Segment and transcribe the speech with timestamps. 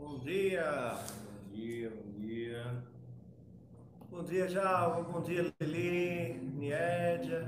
[0.00, 0.96] Bom dia.
[0.96, 2.84] Bom dia, bom dia.
[4.10, 5.02] Bom dia, Jalva.
[5.02, 7.46] Bom dia, Lili, Niédia.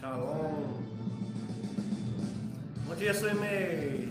[0.00, 0.82] Shalom.
[2.88, 4.05] Bom dia, Suemei.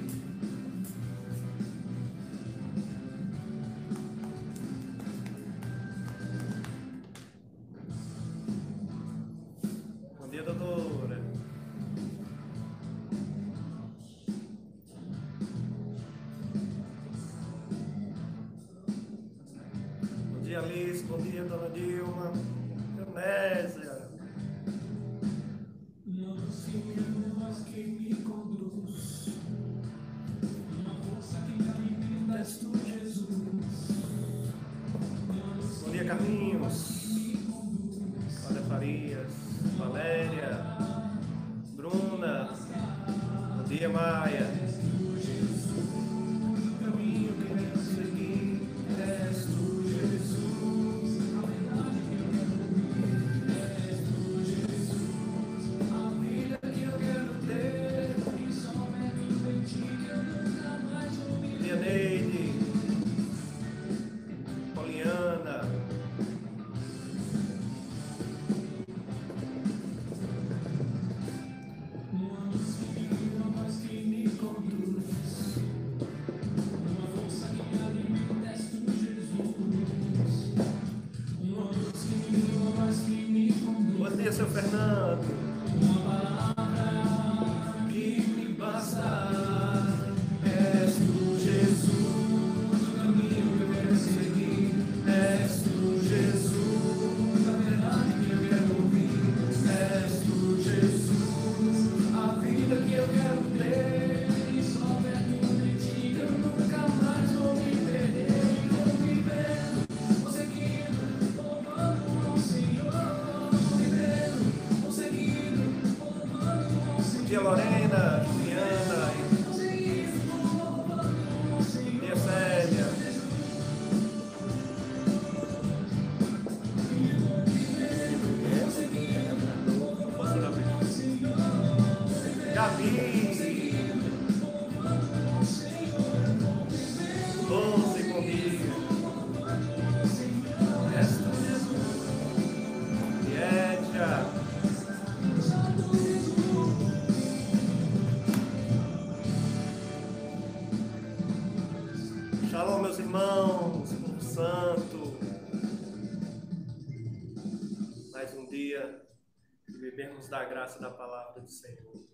[161.45, 162.07] Do Senhor.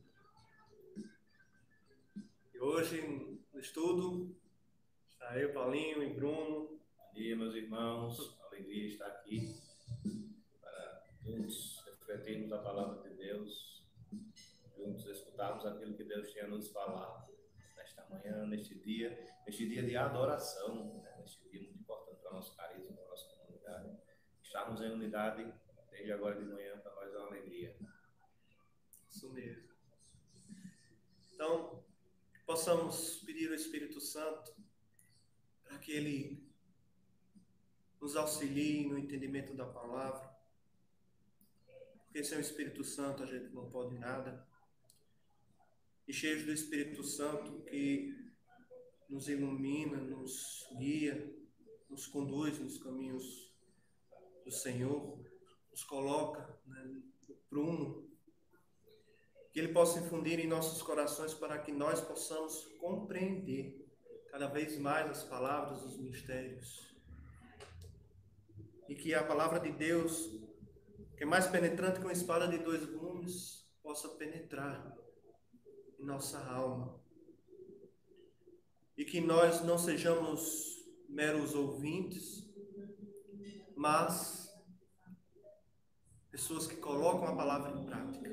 [2.54, 3.02] E hoje,
[3.54, 4.36] no estudo,
[5.08, 6.82] está eu, Paulinho e Bruno.
[7.14, 8.38] Dia, meus irmãos.
[8.48, 9.56] Alegria estar aqui
[10.60, 13.86] para juntos refletirmos a palavra de Deus,
[14.76, 17.26] juntos escutarmos aquilo que Deus tinha nos falar
[17.78, 21.16] nesta manhã, neste dia, neste dia de adoração, né?
[21.20, 23.98] neste dia muito importante para o nosso carisma, para a nossa comunidade.
[24.44, 25.54] Estarmos em unidade
[25.90, 27.78] desde agora de manhã para nós é uma alegria.
[29.22, 29.70] Isso mesmo.
[31.32, 31.84] Então,
[32.44, 34.52] possamos pedir ao Espírito Santo
[35.64, 36.44] para que Ele
[38.02, 40.28] nos auxilie no entendimento da palavra.
[42.06, 44.44] Porque sem o Espírito Santo a gente não pode nada.
[46.08, 48.28] E cheios do Espírito Santo que
[49.08, 51.32] nos ilumina, nos guia,
[51.88, 53.54] nos conduz nos caminhos
[54.44, 55.24] do Senhor,
[55.70, 58.11] nos coloca né, no prumo
[59.52, 63.86] que Ele possa infundir em nossos corações para que nós possamos compreender
[64.30, 66.90] cada vez mais as palavras dos mistérios.
[68.88, 70.28] E que a palavra de Deus,
[71.18, 74.96] que é mais penetrante que uma espada de dois gumes, possa penetrar
[76.00, 77.00] em nossa alma.
[78.98, 82.50] E que nós não sejamos meros ouvintes,
[83.76, 84.50] mas
[86.30, 88.32] pessoas que colocam a palavra em prática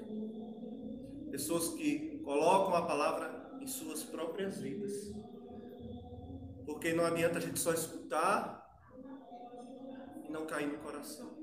[1.29, 4.93] pessoas que colocam a palavra em suas próprias vidas.
[6.65, 8.67] Porque não adianta a gente só escutar
[10.25, 11.39] e não cair no coração.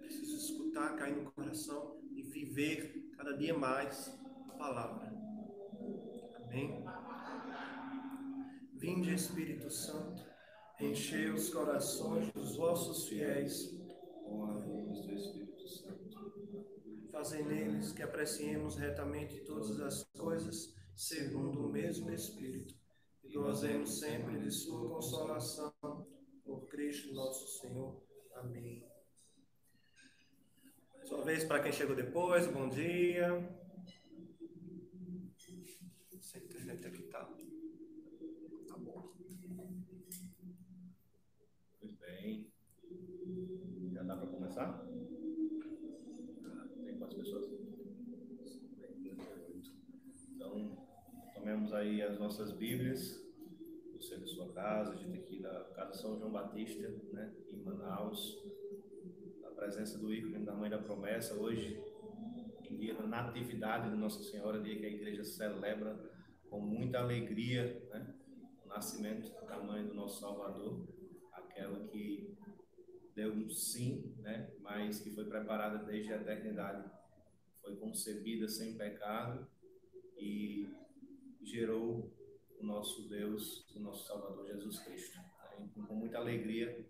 [0.00, 4.16] Preciso escutar, cair no coração e viver cada dia mais
[4.48, 5.12] a palavra.
[6.44, 6.84] Amém?
[8.74, 10.24] Vinde, Espírito Santo,
[10.80, 13.72] enchei os corações dos vossos fiéis
[14.24, 15.44] Com a luz do Espírito
[17.24, 22.74] Fazei neles que apreciemos retamente todas as coisas segundo o mesmo Espírito,
[23.22, 25.72] e gozemos sempre de Sua consolação,
[26.44, 28.04] por Cristo nosso Senhor.
[28.34, 28.86] Amém.
[31.06, 33.26] Sua vez para quem chegou depois, bom dia.
[36.12, 37.24] Essa internet aqui tá.
[38.68, 39.14] Tá bom.
[41.80, 42.53] Muito bem.
[51.76, 53.22] Aí as nossas Bíblias,
[53.96, 58.42] você da sua casa, a gente aqui da Casa São João Batista, né, em Manaus,
[59.42, 61.82] na presença do ícone da Mãe da Promessa, hoje,
[62.70, 65.98] em dia da Natividade de Nossa Senhora, dia que a igreja celebra
[66.48, 68.14] com muita alegria, né,
[68.64, 70.86] o nascimento da Mãe do nosso Salvador,
[71.32, 72.36] aquela que
[73.14, 76.90] deu um sim, né, mas que foi preparada desde a eternidade,
[77.62, 79.46] foi concebida sem pecado
[80.18, 80.68] e
[81.44, 82.12] gerou
[82.58, 85.18] o nosso Deus, o nosso Salvador Jesus Cristo.
[85.60, 86.84] Então, com muita alegria,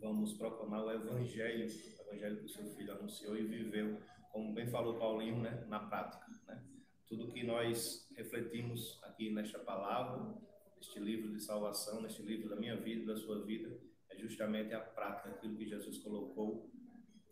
[0.00, 4.00] vamos proclamar o Evangelho, o Evangelho que o seu filho anunciou e viveu,
[4.32, 6.26] como bem falou Paulinho, né, na prática.
[6.46, 6.62] Né?
[7.06, 10.34] Tudo que nós refletimos aqui nesta palavra,
[10.76, 13.76] neste livro de salvação, neste livro da minha vida, da sua vida,
[14.08, 16.70] é justamente a prática, aquilo que Jesus colocou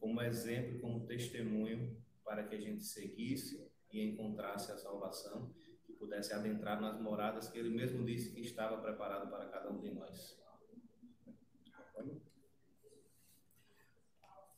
[0.00, 5.52] como exemplo, como testemunho, para que a gente seguisse e encontrasse a salvação,
[5.98, 9.90] pudesse adentrar nas moradas que ele mesmo disse que estava preparado para cada um de
[9.90, 10.38] nós.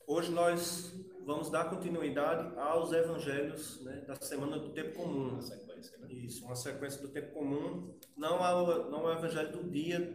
[0.06, 0.92] Hoje nós
[1.24, 5.36] vamos dar continuidade aos evangelhos né, da semana do tempo comum.
[5.36, 6.12] Na sequência, né?
[6.12, 10.12] Isso, uma sequência do tempo comum, não ao, não ao evangelho do dia,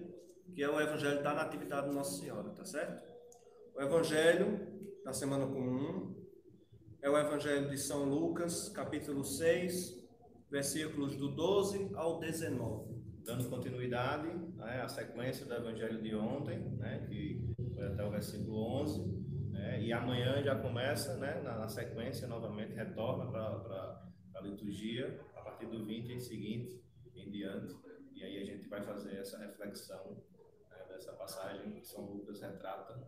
[0.53, 3.07] que é o evangelho da natividade de Nossa Senhora, tá certo?
[3.73, 4.67] O evangelho
[5.03, 6.13] da semana comum
[7.01, 10.04] é o evangelho de São Lucas, capítulo 6,
[10.55, 12.95] versículos do 12 ao 19.
[13.25, 17.43] Dando continuidade né, à sequência do evangelho de ontem, né, que
[17.73, 19.05] foi até o versículo 11,
[19.51, 25.41] né, e amanhã já começa né, na, na sequência, novamente retorna para a liturgia, a
[25.41, 26.81] partir do 20 em seguinte,
[27.13, 27.75] em diante,
[28.13, 30.23] e aí a gente vai fazer essa reflexão
[30.71, 33.05] né, dessa passagem que São Lucas retrata,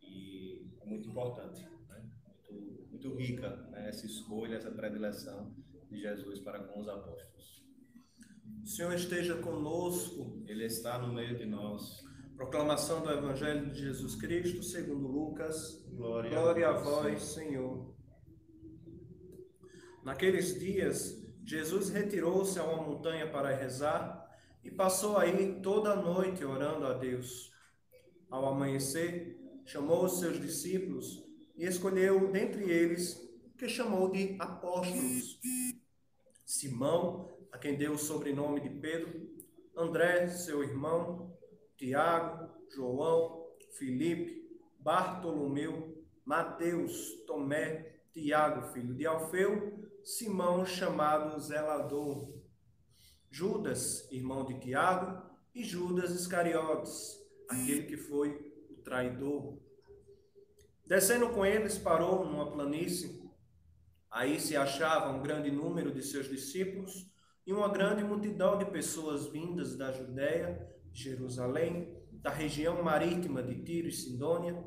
[0.00, 5.54] e é muito importante, né, muito, muito rica né, essa escolha, essa predileção
[5.90, 7.64] de Jesus para com os apóstolos.
[8.62, 10.42] O Senhor esteja conosco.
[10.46, 12.04] Ele está no meio de nós.
[12.36, 15.84] Proclamação do Evangelho de Jesus Cristo, segundo Lucas.
[15.90, 17.94] Glória, Glória a vós, Senhor.
[20.04, 24.24] Naqueles dias, Jesus retirou-se a uma montanha para rezar
[24.62, 27.50] e passou aí toda a noite orando a Deus.
[28.30, 31.24] Ao amanhecer, chamou os seus discípulos
[31.56, 33.27] e escolheu dentre eles
[33.58, 35.40] que chamou de apóstolos.
[36.46, 39.36] Simão, a quem deu o sobrenome de Pedro,
[39.76, 41.36] André, seu irmão,
[41.76, 52.32] Tiago, João, Filipe, Bartolomeu, Mateus, Tomé, Tiago, filho de Alfeu, Simão, chamado Zelador,
[53.30, 57.18] Judas, irmão de Tiago, e Judas Iscariotes,
[57.48, 58.30] aquele que foi
[58.70, 59.58] o traidor.
[60.86, 63.27] Descendo com eles, parou numa planície.
[64.10, 67.10] Aí se achava um grande número de seus discípulos
[67.46, 73.88] e uma grande multidão de pessoas vindas da Judéia, Jerusalém, da região marítima de Tiro
[73.88, 74.62] e Sidônia,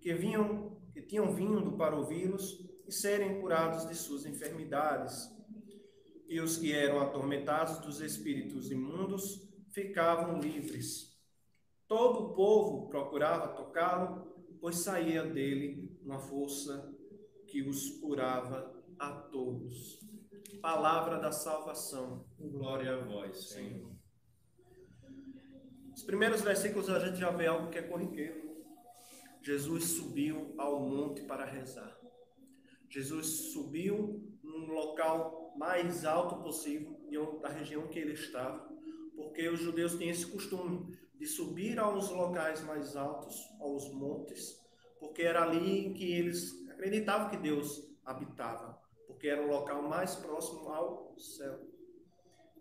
[0.00, 5.30] que vinham, que tinham vindo para ouvi-los e serem curados de suas enfermidades.
[6.28, 11.16] E os que eram atormentados dos espíritos imundos ficavam livres.
[11.86, 14.26] Todo o povo procurava tocá-lo,
[14.60, 16.92] pois saía dele uma força
[17.46, 20.00] que os curava a todos.
[20.60, 22.24] Palavra da salvação.
[22.38, 23.94] Glória a vós, Senhor.
[25.94, 28.46] Os primeiros versículos a gente já vê algo que é corriqueiro.
[29.42, 31.96] Jesus subiu ao monte para rezar.
[32.88, 36.96] Jesus subiu num local mais alto possível
[37.40, 38.68] da região que ele estava,
[39.14, 44.60] porque os judeus tinham esse costume de subir aos locais mais altos, aos montes,
[44.98, 48.78] porque era ali que eles acreditavam que Deus habitava,
[49.26, 51.58] porque era o local mais próximo ao céu.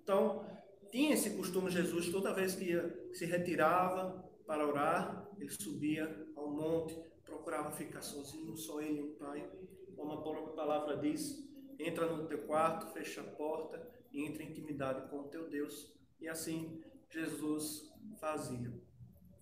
[0.01, 0.43] Então,
[0.89, 6.49] tinha esse costume Jesus, toda vez que ia, se retirava para orar, ele subia ao
[6.49, 9.47] monte, procurava ficar sozinho, só ele e o Pai.
[9.95, 14.49] Como a própria palavra diz, entra no teu quarto, fecha a porta e entra em
[14.49, 15.93] intimidade com o teu Deus.
[16.19, 16.81] E assim
[17.11, 18.73] Jesus fazia.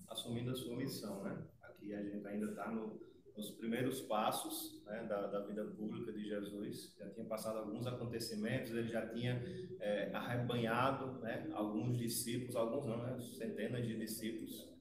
[0.10, 1.42] Assumindo a sua missão, né?
[1.62, 3.00] Aqui a gente ainda está no,
[3.36, 8.72] nos primeiros passos né, da, da, vida pública de Jesus, já tinha passado alguns acontecimentos,
[8.72, 9.44] ele já tinha
[9.80, 14.72] é, arrebanhado né, alguns discípulos, alguns não, né, centenas de discípulos,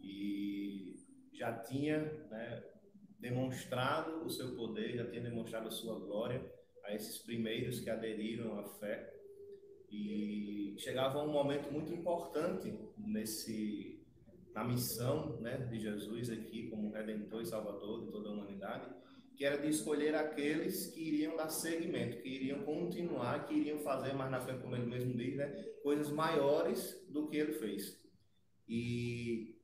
[0.00, 0.96] e
[1.34, 2.62] já tinha né,
[3.18, 6.42] demonstrado o seu poder, já tinha demonstrado a sua glória
[6.84, 9.12] a esses primeiros que aderiram à fé.
[9.90, 13.91] E chegava um momento muito importante nesse
[14.54, 18.88] na missão né, de Jesus aqui como Redentor e Salvador de toda a humanidade,
[19.34, 24.12] que era de escolher aqueles que iriam dar seguimento, que iriam continuar, que iriam fazer
[24.12, 25.46] mais na frente, como ele mesmo diz, né,
[25.82, 28.00] coisas maiores do que ele fez.
[28.68, 29.58] E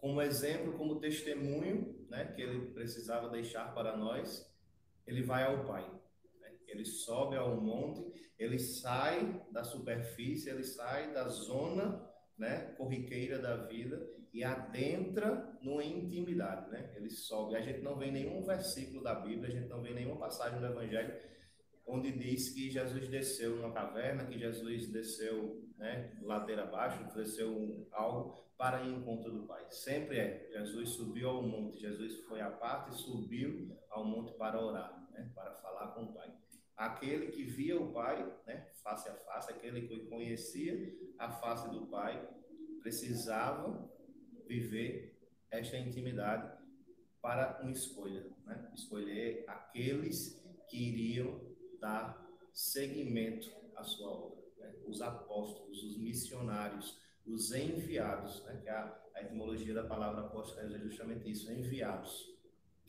[0.00, 4.50] como exemplo, como testemunho né, que ele precisava deixar para nós,
[5.06, 5.88] ele vai ao Pai.
[6.40, 6.52] Né?
[6.66, 8.04] Ele sobe ao monte,
[8.38, 12.09] ele sai da superfície, ele sai da zona
[12.40, 16.90] né, corriqueira da vida e adentra numa intimidade, né?
[16.96, 17.54] Ele sobe.
[17.54, 20.66] A gente não vê nenhum versículo da Bíblia, a gente não vê nenhuma passagem do
[20.66, 21.14] Evangelho
[21.86, 28.40] onde diz que Jesus desceu numa caverna, que Jesus desceu, né, ladeira abaixo, desceu algo
[28.56, 29.66] para ir em encontro do Pai.
[29.70, 34.64] Sempre é, Jesus subiu ao monte, Jesus foi à parte e subiu ao monte para
[34.64, 36.32] orar, né, para falar com o Pai.
[36.80, 41.86] Aquele que via o Pai, né, face a face, aquele que conhecia a face do
[41.88, 42.26] Pai,
[42.80, 43.86] precisava
[44.46, 45.14] viver
[45.50, 46.50] esta intimidade
[47.20, 48.72] para uma escolha, né?
[48.74, 51.38] escolher aqueles que iriam
[51.78, 54.74] dar seguimento à sua obra, né?
[54.86, 58.58] os apóstolos, os missionários, os enviados, né?
[58.62, 62.34] que a, a etimologia da palavra apóstolo é justamente isso, enviados,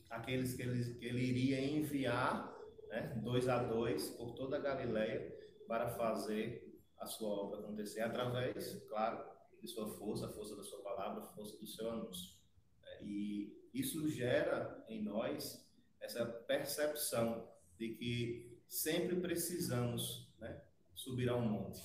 [0.08, 2.61] aqueles que ele, que ele iria enviar
[2.92, 5.34] né, dois a dois, por toda a Galileia,
[5.66, 9.24] para fazer a sua obra acontecer, através, claro,
[9.60, 12.36] de sua força, a força da sua palavra, a força do seu anúncio.
[12.84, 15.66] É, e isso gera em nós
[16.00, 20.62] essa percepção de que sempre precisamos né,
[20.94, 21.80] subir a um monte.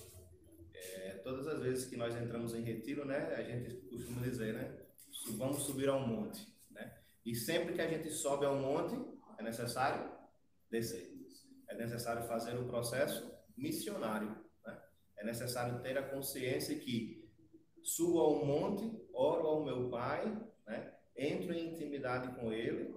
[0.73, 4.77] É, todas as vezes que nós entramos em retiro, né, a gente costuma dizer, né,
[5.37, 6.45] vamos subir a um monte.
[6.69, 6.99] Né?
[7.25, 8.95] E sempre que a gente sobe a um monte,
[9.37, 10.16] é necessário
[10.69, 11.13] descer.
[11.69, 14.29] É necessário fazer o processo missionário.
[14.65, 14.81] Né?
[15.17, 17.27] É necessário ter a consciência que
[17.83, 20.25] subo ao monte, oro ao meu Pai,
[20.65, 20.93] né?
[21.15, 22.95] entro em intimidade com Ele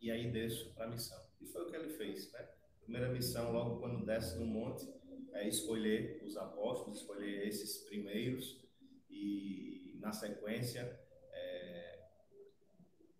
[0.00, 1.18] e aí desço para a missão.
[1.40, 2.30] E foi o que ele fez.
[2.32, 2.48] Né?
[2.82, 4.86] Primeira missão, logo quando desce no monte,
[5.32, 8.62] é escolher os apóstolos, escolher esses primeiros
[9.08, 11.00] e, na sequência,
[11.32, 12.04] é,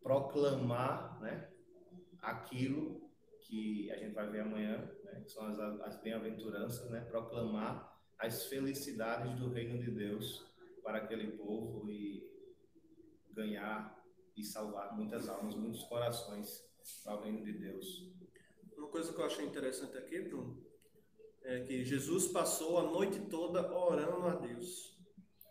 [0.02, 1.50] proclamar né,
[2.20, 3.03] aquilo
[3.44, 8.46] que a gente vai ver amanhã, né, que são as, as bem-aventuranças, né, proclamar as
[8.46, 10.44] felicidades do reino de Deus
[10.82, 12.28] para aquele povo e
[13.30, 14.02] ganhar
[14.36, 16.64] e salvar muitas almas, muitos corações
[17.02, 18.12] para o reino de Deus.
[18.76, 20.62] Uma coisa que eu achei interessante aqui, Bruno,
[21.42, 24.98] é que Jesus passou a noite toda orando a Deus.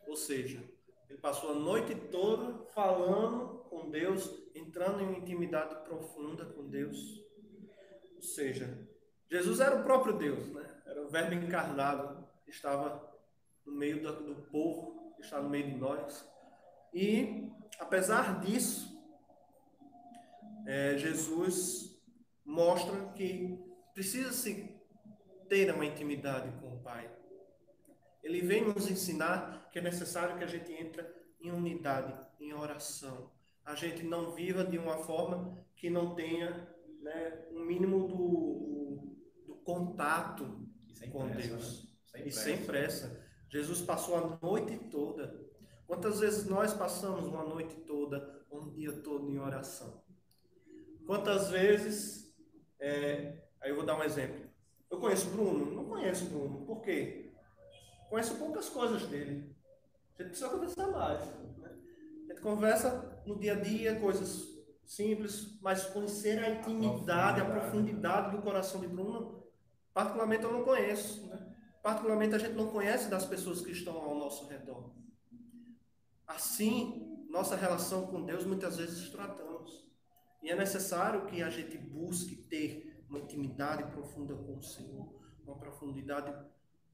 [0.07, 0.63] Ou seja,
[1.09, 7.22] ele passou a noite toda falando com Deus, entrando em uma intimidade profunda com Deus.
[8.23, 8.87] Ou seja,
[9.29, 10.65] Jesus era o próprio Deus, né?
[10.85, 13.13] Era o Verbo encarnado, estava
[13.65, 16.25] no meio do, povo, estava no meio de nós.
[16.93, 18.97] E, apesar disso,
[20.65, 22.01] é, Jesus
[22.45, 23.59] mostra que
[23.93, 24.73] precisa-se
[25.49, 27.11] ter uma intimidade com o Pai.
[28.23, 31.05] Ele vem nos ensinar que é necessário que a gente entre
[31.41, 33.29] em unidade, em oração.
[33.65, 39.55] A gente não viva de uma forma que não tenha né, um mínimo do, do
[39.57, 40.65] contato
[41.11, 41.83] com pressa, Deus.
[41.83, 41.89] né?
[42.05, 43.23] Sem e sem pressa.
[43.49, 45.43] Jesus passou a noite toda.
[45.85, 50.03] Quantas vezes nós passamos uma noite toda, um dia todo em oração?
[51.05, 52.33] Quantas vezes,
[52.79, 54.49] é, aí eu vou dar um exemplo.
[54.89, 55.73] Eu conheço Bruno?
[55.73, 56.65] Não conheço Bruno.
[56.65, 57.33] Por quê?
[58.09, 59.53] Conheço poucas coisas dele.
[60.17, 61.25] A gente precisa conversar mais.
[61.57, 61.69] Né?
[62.29, 64.52] A gente conversa no dia a dia, coisas
[64.95, 69.43] simples, mas conhecer a intimidade, a profundidade do coração de Bruno,
[69.93, 71.25] particularmente eu não conheço.
[71.27, 71.55] Né?
[71.81, 74.91] Particularmente a gente não conhece das pessoas que estão ao nosso redor.
[76.27, 79.83] Assim, nossa relação com Deus muitas vezes tratamos.
[80.41, 85.13] E é necessário que a gente busque ter uma intimidade profunda com o Senhor,
[85.45, 86.33] uma profundidade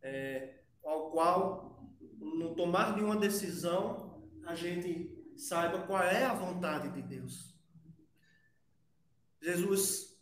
[0.01, 1.83] é, ao qual,
[2.17, 7.48] no tomar de uma decisão, a gente saiba qual é a vontade de Deus.
[9.41, 10.17] Jesus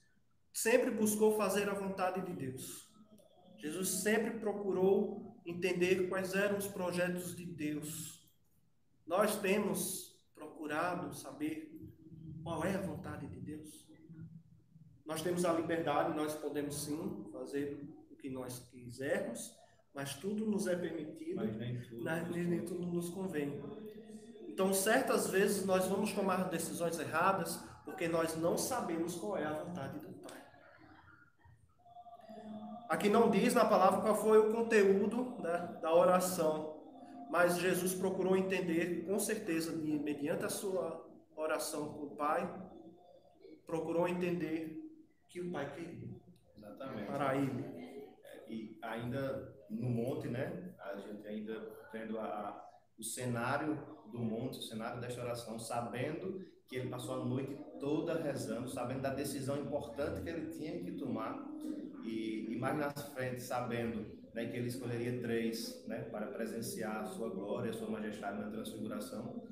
[0.54, 2.88] sempre buscou fazer a vontade de Deus.
[3.58, 8.28] Jesus sempre procurou entender quais eram os projetos de Deus.
[9.06, 11.72] Nós temos procurado saber
[12.44, 13.88] qual é a vontade de Deus?
[15.06, 17.82] Nós temos a liberdade, nós podemos sim fazer
[18.12, 19.56] o que nós quisermos,
[19.94, 22.04] mas tudo nos é permitido, Mas nem tudo.
[22.04, 23.60] mas nem, nem tudo nos convém.
[24.48, 29.64] Então, certas vezes nós vamos tomar decisões erradas porque nós não sabemos qual é a
[29.64, 30.38] vontade do Pai.
[32.90, 36.84] Aqui não diz na palavra qual foi o conteúdo né, da oração,
[37.32, 42.46] mas Jesus procurou entender, com certeza, mediante a sua oração com o Pai,
[43.66, 44.84] procurou entender
[45.30, 46.10] que o Pai queria
[46.58, 47.08] Exatamente.
[47.08, 47.64] para ele.
[48.50, 50.76] E ainda no monte, né?
[50.78, 51.58] A gente ainda
[51.94, 53.76] tendo a, o cenário
[54.12, 59.02] do monte, o cenário desta oração, sabendo que ele passou a noite toda rezando, sabendo
[59.02, 61.48] da decisão importante que ele tinha que tomar
[62.04, 67.06] e, e mais na frente sabendo né, que ele escolheria três, né, para presenciar a
[67.06, 69.44] sua glória, a sua majestade na transfiguração.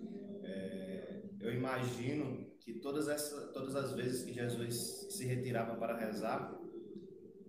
[0.43, 6.55] É, eu imagino que todas essas, todas as vezes que Jesus se retirava para rezar,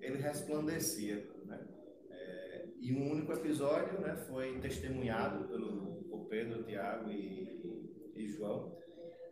[0.00, 1.66] ele resplandecia, né?
[2.10, 8.76] É, e um único episódio, né, foi testemunhado pelo por Pedro, Tiago e, e João,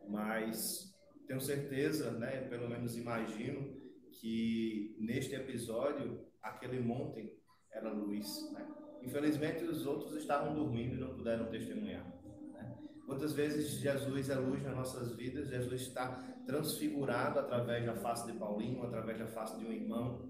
[0.08, 0.94] mas
[1.26, 3.80] tenho certeza, né, pelo menos imagino
[4.12, 7.32] que neste episódio aquele monte
[7.72, 8.66] era luz, né?
[9.02, 12.04] Infelizmente os outros estavam dormindo e não puderam testemunhar.
[12.52, 12.74] né?
[13.06, 18.38] Quantas vezes Jesus é luz nas nossas vidas, Jesus está transfigurado através da face de
[18.38, 20.26] Paulinho, através da face de um irmão,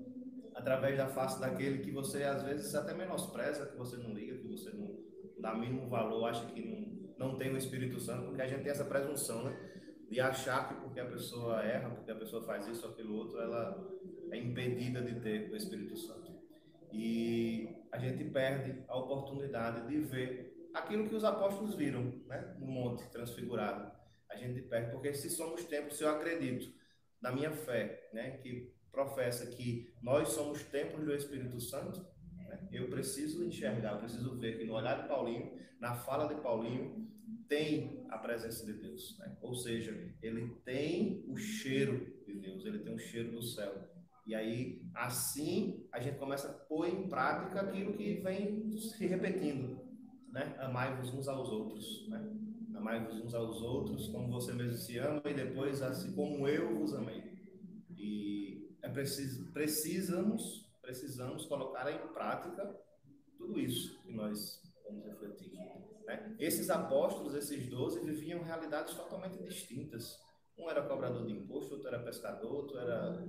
[0.55, 4.49] através da face daquele que você às vezes até menospreza, que você não liga, que
[4.49, 4.99] você não
[5.39, 8.73] dá mínimo valor, acha que não, não tem o Espírito Santo, porque a gente tem
[8.73, 9.57] essa presunção, né?
[10.11, 13.41] De achar que porque a pessoa erra, porque a pessoa faz isso ou aquilo outro,
[13.41, 13.83] ela
[14.31, 16.33] é impedida de ter o Espírito Santo.
[16.93, 22.57] E a gente perde a oportunidade de ver aquilo que os apóstolos viram, né?
[22.59, 23.93] No monte transfigurado.
[24.31, 26.73] A gente perde, porque se somos templos, se eu acredito
[27.21, 28.39] na minha fé, né?
[28.39, 32.14] Que professa que nós somos templos do Espírito Santo?
[32.73, 37.09] Eu preciso enxergar, eu preciso ver que no olhar de Paulinho, na fala de Paulinho,
[37.49, 39.19] tem a presença de Deus.
[39.19, 39.37] Né?
[39.41, 43.73] Ou seja, ele tem o cheiro de Deus, ele tem o cheiro do céu.
[44.27, 49.79] E aí, assim, a gente começa a pôr em prática aquilo que vem se repetindo.
[50.33, 50.57] Né?
[50.59, 52.09] Amai-vos uns aos outros.
[52.09, 52.33] Né?
[52.75, 56.95] Amai-vos uns aos outros como você mesmo se ama e depois assim como eu vos
[56.95, 57.23] amei.
[57.97, 62.79] E é preciso, precisamos, precisamos colocar em prática
[63.37, 65.53] tudo isso que nós vamos refletir.
[66.07, 66.37] né?
[66.39, 70.19] Esses apóstolos, esses doze, viviam realidades totalmente distintas.
[70.57, 73.27] Um era cobrador de imposto, outro era pescador, outro era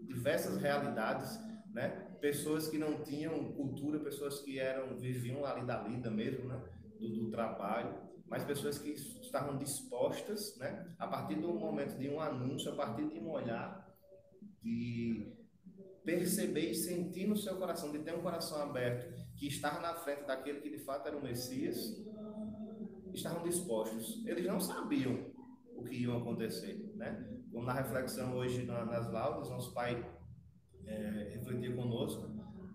[0.00, 1.38] diversas realidades,
[1.72, 1.88] né?
[2.20, 6.62] Pessoas que não tinham cultura, pessoas que eram viviam ali da lida mesmo, né?
[6.98, 7.94] Do, do trabalho,
[8.26, 10.94] mas pessoas que estavam dispostas, né?
[10.98, 13.86] A partir do momento de um anúncio, a partir de um olhar,
[14.62, 15.32] de
[16.06, 20.24] perceber e sentir no seu coração, de ter um coração aberto, que estar na frente
[20.24, 22.00] daquele que de fato era o Messias,
[23.12, 24.24] estavam dispostos.
[24.26, 25.32] Eles não sabiam
[25.74, 27.26] o que ia acontecer, né?
[27.50, 30.04] Como na reflexão hoje na- nas laudas, nosso pai
[30.86, 32.30] é, refletia conosco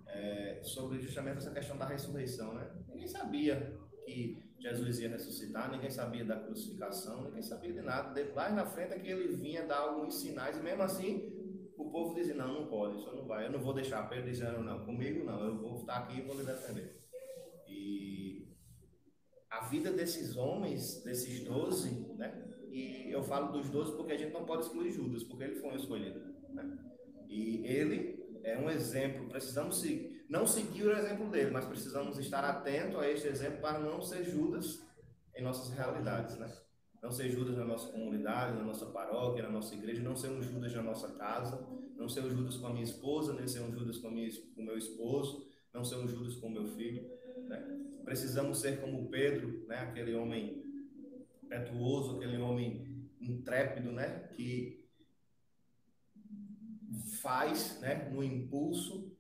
[0.08, 2.70] é, sobre justamente essa questão da ressurreição, né?
[2.90, 8.14] Ninguém sabia que Jesus ia ressuscitar, ninguém sabia da crucificação, ninguém sabia de nada.
[8.36, 11.41] Lá na frente é que ele vinha dar alguns sinais e mesmo assim
[11.82, 14.64] o povo dizia, não, não pode, isso não vai, eu não vou deixar Pedro dizendo,
[14.64, 17.00] não, comigo não, eu vou estar aqui e vou lhe defender.
[17.68, 18.48] E
[19.50, 22.48] a vida desses homens, desses doze, né?
[22.70, 25.72] E eu falo dos doze porque a gente não pode excluir Judas, porque ele foi
[25.72, 26.78] um escolhido, né?
[27.28, 32.44] E ele é um exemplo, precisamos seguir, não seguir o exemplo dele, mas precisamos estar
[32.44, 34.82] atento a este exemplo para não ser Judas
[35.36, 36.52] em nossas realidades, né?
[37.02, 40.42] Não ser Judas na nossa comunidade, na nossa paróquia, na nossa igreja, não ser um
[40.42, 43.72] Judas na nossa casa, não ser um Judas com a minha esposa, nem ser um
[43.72, 47.10] Judas com, minha, com o meu esposo, não ser um Judas com o meu filho,
[47.48, 47.80] né?
[48.04, 49.80] Precisamos ser como Pedro, né?
[49.80, 50.64] Aquele homem
[51.44, 54.30] impetuoso, aquele homem intrépido, né?
[54.36, 54.86] Que
[57.22, 58.10] faz, né?
[58.10, 59.12] No impulso,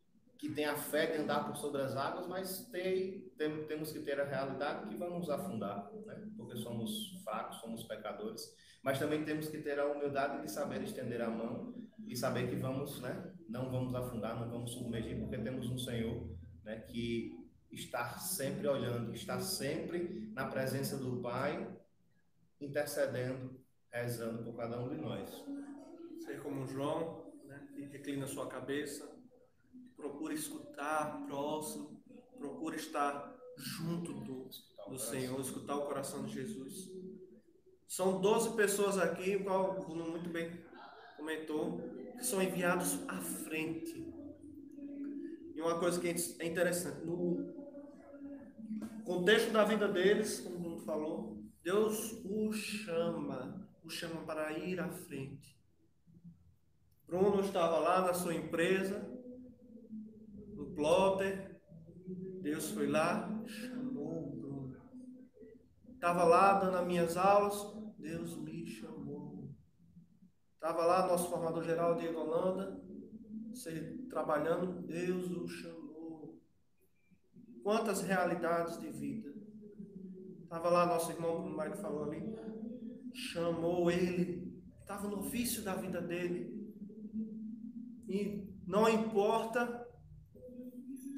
[0.41, 3.99] que tem a fé de andar por sobre as águas, mas tem, tem, temos que
[3.99, 6.27] ter a realidade que vamos afundar, né?
[6.35, 8.51] Porque somos fracos, somos pecadores,
[8.81, 11.75] mas também temos que ter a humildade de saber estender a mão
[12.07, 13.31] e saber que vamos, né?
[13.47, 16.79] Não vamos afundar, não vamos submergir, porque temos um Senhor, né?
[16.89, 17.37] Que
[17.71, 21.71] está sempre olhando, está sempre na presença do Pai,
[22.59, 25.29] intercedendo, rezando por cada um de nós.
[26.25, 29.20] Ser como João, né, que reclina sua cabeça,
[30.01, 32.01] procura escutar próximo,
[32.37, 34.49] procura estar junto do,
[34.89, 36.91] do Senhor, escutar o coração de Jesus.
[37.87, 40.51] São 12 pessoas aqui, o qual o Bruno muito bem
[41.15, 41.79] comentou,
[42.17, 44.11] que são enviados à frente.
[45.53, 47.53] E uma coisa que é interessante, no
[49.05, 54.79] contexto da vida deles, como o Bruno falou, Deus o chama, o chama para ir
[54.79, 55.59] à frente.
[57.05, 59.20] Bruno estava lá na sua empresa,
[60.81, 61.61] plotter,
[62.41, 64.75] Deus foi lá, chamou o Bruno.
[65.93, 67.55] Estava lá dando as minhas aulas,
[67.99, 69.47] Deus me chamou.
[70.55, 72.81] Estava lá nosso formador geral, Diego Holanda,
[73.51, 76.41] você trabalhando, Deus o chamou.
[77.61, 79.31] Quantas realidades de vida.
[80.41, 82.23] Estava lá nosso irmão, como o Mike falou ali,
[83.13, 86.59] chamou ele, estava no ofício da vida dele.
[88.09, 89.80] E não importa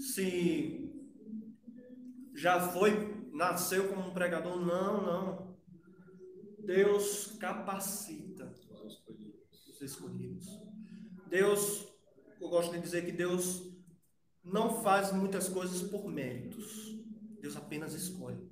[0.03, 0.91] se
[2.35, 5.57] já foi, nasceu como um pregador, não, não.
[6.59, 8.53] Deus capacita
[9.69, 10.59] os escolhidos.
[11.29, 11.87] Deus,
[12.39, 13.73] eu gosto de dizer que Deus
[14.43, 16.93] não faz muitas coisas por méritos.
[17.39, 18.51] Deus apenas escolhe.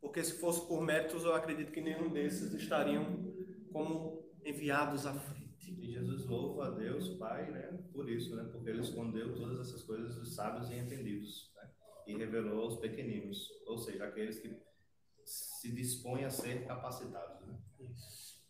[0.00, 3.32] Porque se fosse por méritos, eu acredito que nenhum desses estariam
[3.72, 5.47] como enviados à frente.
[5.76, 9.82] E Jesus louva a Deus, Pai, né, por isso, né, porque ele escondeu todas essas
[9.82, 11.70] coisas dos sábios e entendidos, né,
[12.06, 14.56] e revelou aos pequeninos, ou seja, aqueles que
[15.24, 17.46] se dispõem a ser capacitados.
[17.46, 17.58] Né?
[17.80, 18.42] Isso.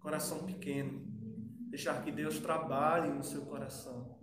[0.00, 1.04] Coração pequeno.
[1.70, 4.18] Deixar que Deus trabalhe no seu coração.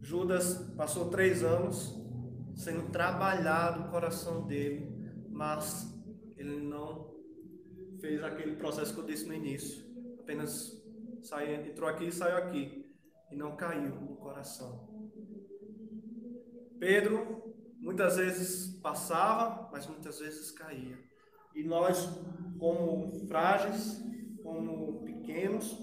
[0.00, 1.94] Judas passou três anos
[2.54, 4.88] sendo trabalhado o coração dele,
[5.28, 5.92] mas
[6.36, 7.14] ele não
[8.00, 9.89] fez aquele processo que eu disse no início.
[10.30, 10.80] Apenas
[11.22, 12.86] saiu, entrou aqui e saiu aqui.
[13.32, 14.88] E não caiu no coração.
[16.78, 20.96] Pedro muitas vezes passava, mas muitas vezes caía.
[21.52, 22.08] E nós,
[22.60, 24.00] como frágeis,
[24.40, 25.76] como pequenos,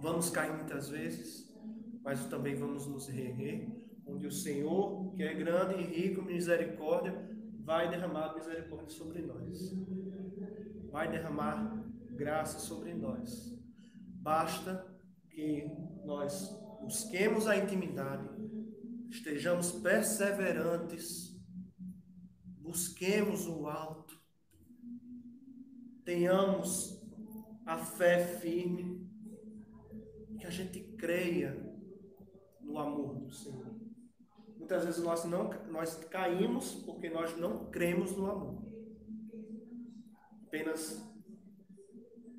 [0.00, 1.54] vamos cair muitas vezes,
[2.02, 3.68] mas também vamos nos reerguer,
[4.06, 7.12] onde o Senhor, que é grande e rico em misericórdia,
[7.60, 9.76] vai derramar misericórdia sobre nós.
[10.90, 11.81] Vai derramar
[12.22, 13.52] graça sobre nós.
[14.22, 14.86] Basta
[15.28, 15.68] que
[16.04, 18.28] nós busquemos a intimidade,
[19.10, 21.36] estejamos perseverantes,
[22.60, 24.16] busquemos o alto,
[26.04, 27.02] tenhamos
[27.66, 29.10] a fé firme,
[30.38, 31.60] que a gente creia
[32.60, 33.74] no amor do Senhor.
[34.56, 38.62] Muitas vezes nós não nós caímos porque nós não cremos no amor.
[40.46, 41.11] Apenas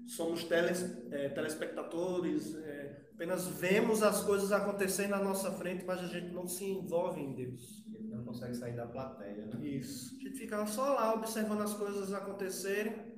[0.07, 6.07] somos teles, é, telespectadores, é, apenas vemos as coisas acontecendo na nossa frente, mas a
[6.07, 7.85] gente não se envolve em Deus.
[7.93, 9.65] Ele não consegue sair da plateia, né?
[9.65, 10.15] Isso.
[10.15, 13.13] A gente fica só lá observando as coisas acontecerem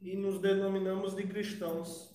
[0.00, 2.14] e nos denominamos de cristãos.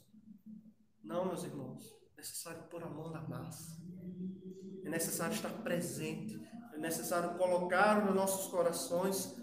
[1.04, 1.92] Não, meus irmãos.
[2.14, 3.78] É necessário pôr a mão na massa.
[4.86, 6.40] É necessário estar presente.
[6.74, 9.36] É necessário colocar nos nossos corações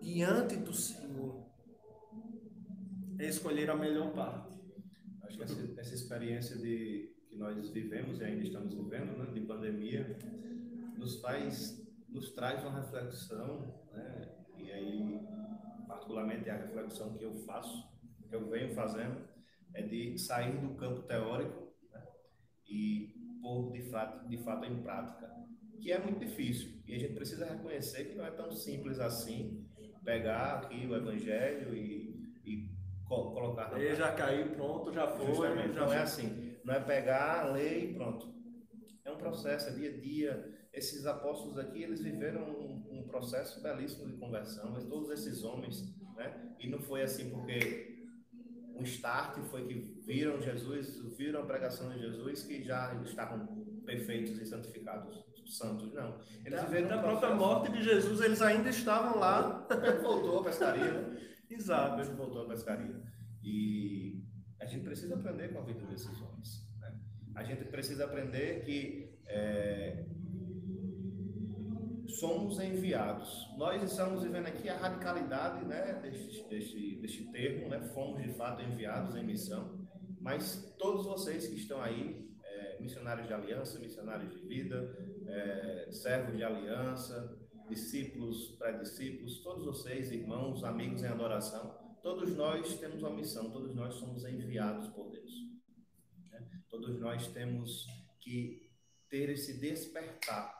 [0.00, 1.45] diante do Senhor.
[3.18, 4.54] É escolher a melhor parte.
[5.22, 9.40] Acho que essa, essa experiência de que nós vivemos e ainda estamos vivendo, né, de
[9.40, 10.18] pandemia,
[10.96, 15.20] nos faz, nos traz uma reflexão, né, e aí
[15.86, 17.84] particularmente a reflexão que eu faço,
[18.28, 19.26] que eu venho fazendo,
[19.74, 22.02] é de sair do campo teórico né,
[22.68, 25.30] e pôr de fato, de fato em prática,
[25.80, 29.66] que é muito difícil e a gente precisa reconhecer que não é tão simples assim
[30.04, 32.15] pegar aqui o evangelho e,
[33.06, 35.26] colocar na já caiu, pronto, já foi.
[35.26, 35.96] Justamente, já não é foi.
[35.98, 36.56] assim.
[36.64, 38.34] Não é pegar, ler e pronto.
[39.04, 40.56] É um processo, é dia a dia.
[40.72, 45.94] Esses apóstolos aqui, eles viveram um, um processo belíssimo de conversão, mas todos esses homens,
[46.16, 46.54] né?
[46.58, 47.96] E não foi assim porque
[48.74, 54.38] um start foi que viram Jesus, viram a pregação de Jesus, que já estavam perfeitos
[54.38, 55.94] e santificados, santos.
[55.94, 56.18] Não.
[56.44, 59.66] Eles Da, viveram da um própria morte de Jesus, eles ainda estavam lá.
[60.02, 61.16] Voltou à pescaria, né?
[61.50, 61.96] Exato.
[61.96, 63.00] Deus voltou à pescaria.
[63.42, 64.22] E
[64.60, 66.66] a gente precisa aprender com a vida desses homens.
[66.80, 66.94] Né?
[67.34, 70.06] A gente precisa aprender que é,
[72.08, 73.48] somos enviados.
[73.56, 77.80] Nós estamos vivendo aqui a radicalidade né, deste, deste, deste termo, né?
[77.94, 79.86] fomos de fato enviados em missão,
[80.20, 86.36] mas todos vocês que estão aí, é, missionários de aliança, missionários de vida, é, servos
[86.36, 93.50] de aliança, discípulos, pré-discípulos, todos vocês, irmãos, amigos em adoração, todos nós temos uma missão,
[93.50, 95.32] todos nós somos enviados por Deus.
[96.30, 96.62] né?
[96.68, 97.86] Todos nós temos
[98.20, 98.70] que
[99.08, 100.54] ter esse despertar,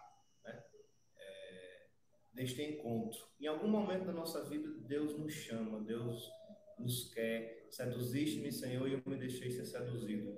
[0.44, 0.64] né?
[1.18, 1.86] É,
[2.32, 3.18] deste encontro.
[3.40, 6.28] Em algum momento da nossa vida, Deus nos chama, Deus
[6.78, 7.68] nos quer.
[7.70, 10.36] Seduziste-me, Senhor, e eu me deixei ser seduzido.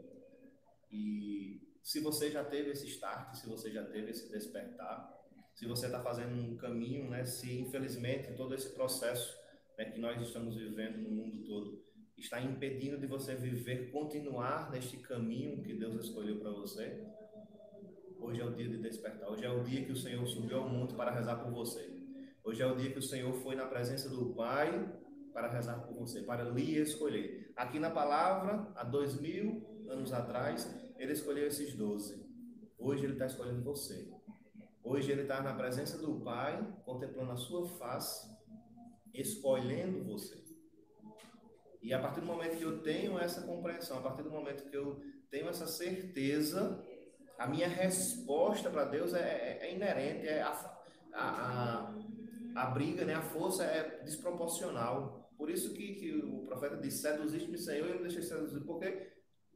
[0.90, 5.17] E se você já teve esse start, se você já teve esse despertar,
[5.59, 7.25] se você está fazendo um caminho, né?
[7.25, 9.37] Se infelizmente todo esse processo
[9.77, 11.83] né, que nós estamos vivendo no mundo todo
[12.16, 17.05] está impedindo de você viver, continuar neste caminho que Deus escolheu para você,
[18.21, 19.29] hoje é o dia de despertar.
[19.29, 21.92] Hoje é o dia que o Senhor subiu ao monte para rezar por você.
[22.44, 24.97] Hoje é o dia que o Senhor foi na presença do Pai
[25.33, 27.53] para rezar por você, para lhe escolher.
[27.57, 32.25] Aqui na palavra, há dois mil anos atrás, ele escolheu esses doze.
[32.79, 34.17] Hoje ele está escolhendo você.
[34.90, 38.27] Hoje ele está na presença do Pai, contemplando a sua face,
[39.12, 40.42] escolhendo você.
[41.83, 44.74] E a partir do momento que eu tenho essa compreensão, a partir do momento que
[44.74, 44.98] eu
[45.31, 46.83] tenho essa certeza,
[47.38, 51.94] a minha resposta para Deus é, é, é, inerente, é a, a,
[52.57, 55.31] a, briga, né, a força é desproporcional.
[55.37, 59.12] Por isso que, que o profeta disse, seduziste-me, Senhor, e eu me deixei seduzir, porque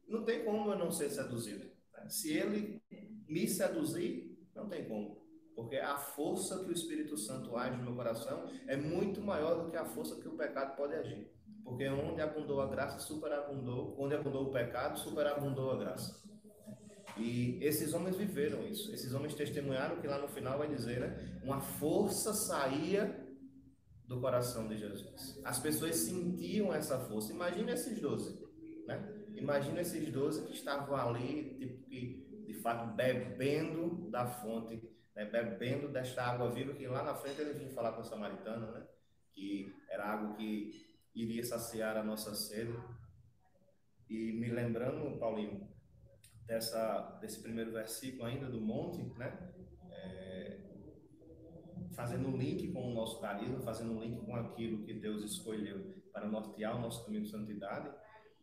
[0.07, 1.64] não tem como eu não ser seduzido.
[1.95, 2.07] Né?
[2.11, 2.83] Se ele
[3.27, 5.22] me seduzir, não tem como.
[5.55, 9.71] Porque a força que o Espírito Santo age no meu coração é muito maior do
[9.71, 11.31] que a força que o pecado pode agir.
[11.65, 13.95] Porque onde abundou a graça, superabundou.
[13.99, 16.23] Onde abundou o pecado, superabundou a graça.
[17.17, 18.93] E esses homens viveram isso.
[18.93, 21.41] Esses homens testemunharam que lá no final vai dizer, né?
[21.45, 23.23] Uma força saía
[24.07, 25.41] do coração de Jesus.
[25.45, 27.33] As pessoas sentiam essa força.
[27.33, 28.38] Imagina esses doze,
[28.87, 29.23] né?
[29.35, 34.83] Imagina esses doze que estavam ali, tipo, que, de fato, bebendo da fonte,
[35.14, 35.25] né?
[35.25, 38.87] bebendo desta água viva, que lá na frente ele vinha falar com o samaritano, né?
[39.33, 42.75] Que era água que iria saciar a nossa sede.
[44.09, 45.68] E me lembrando, Paulinho,
[46.46, 49.53] dessa, desse primeiro versículo ainda do monte, né?
[49.90, 50.59] É,
[51.94, 55.94] fazendo um link com o nosso carisma, fazendo um link com aquilo que Deus escolheu
[56.12, 57.90] para nortear o nosso caminho de santidade,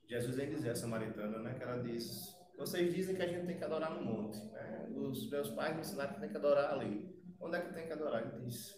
[0.08, 1.54] Jesus vem dizer a samaritana, né?
[1.54, 4.86] Que ela diz, vocês dizem que a gente tem que adorar no monte, né?
[4.94, 7.10] Os meus pais me ensinaram que tem que adorar ali.
[7.40, 8.22] Onde é que tem que adorar?
[8.22, 8.76] Ele diz,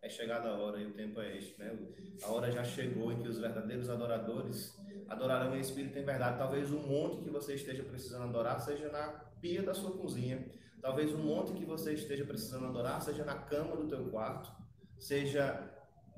[0.00, 1.76] é chegada a hora e o tempo é este, né?
[2.22, 6.38] A hora já chegou em que os verdadeiros adoradores adorarão em espírito e em verdade.
[6.38, 9.08] Talvez o monte que você esteja precisando adorar seja na
[9.40, 10.48] pia da sua cozinha.
[10.80, 14.50] Talvez o monte que você esteja precisando adorar seja na cama do teu quarto,
[14.98, 15.68] seja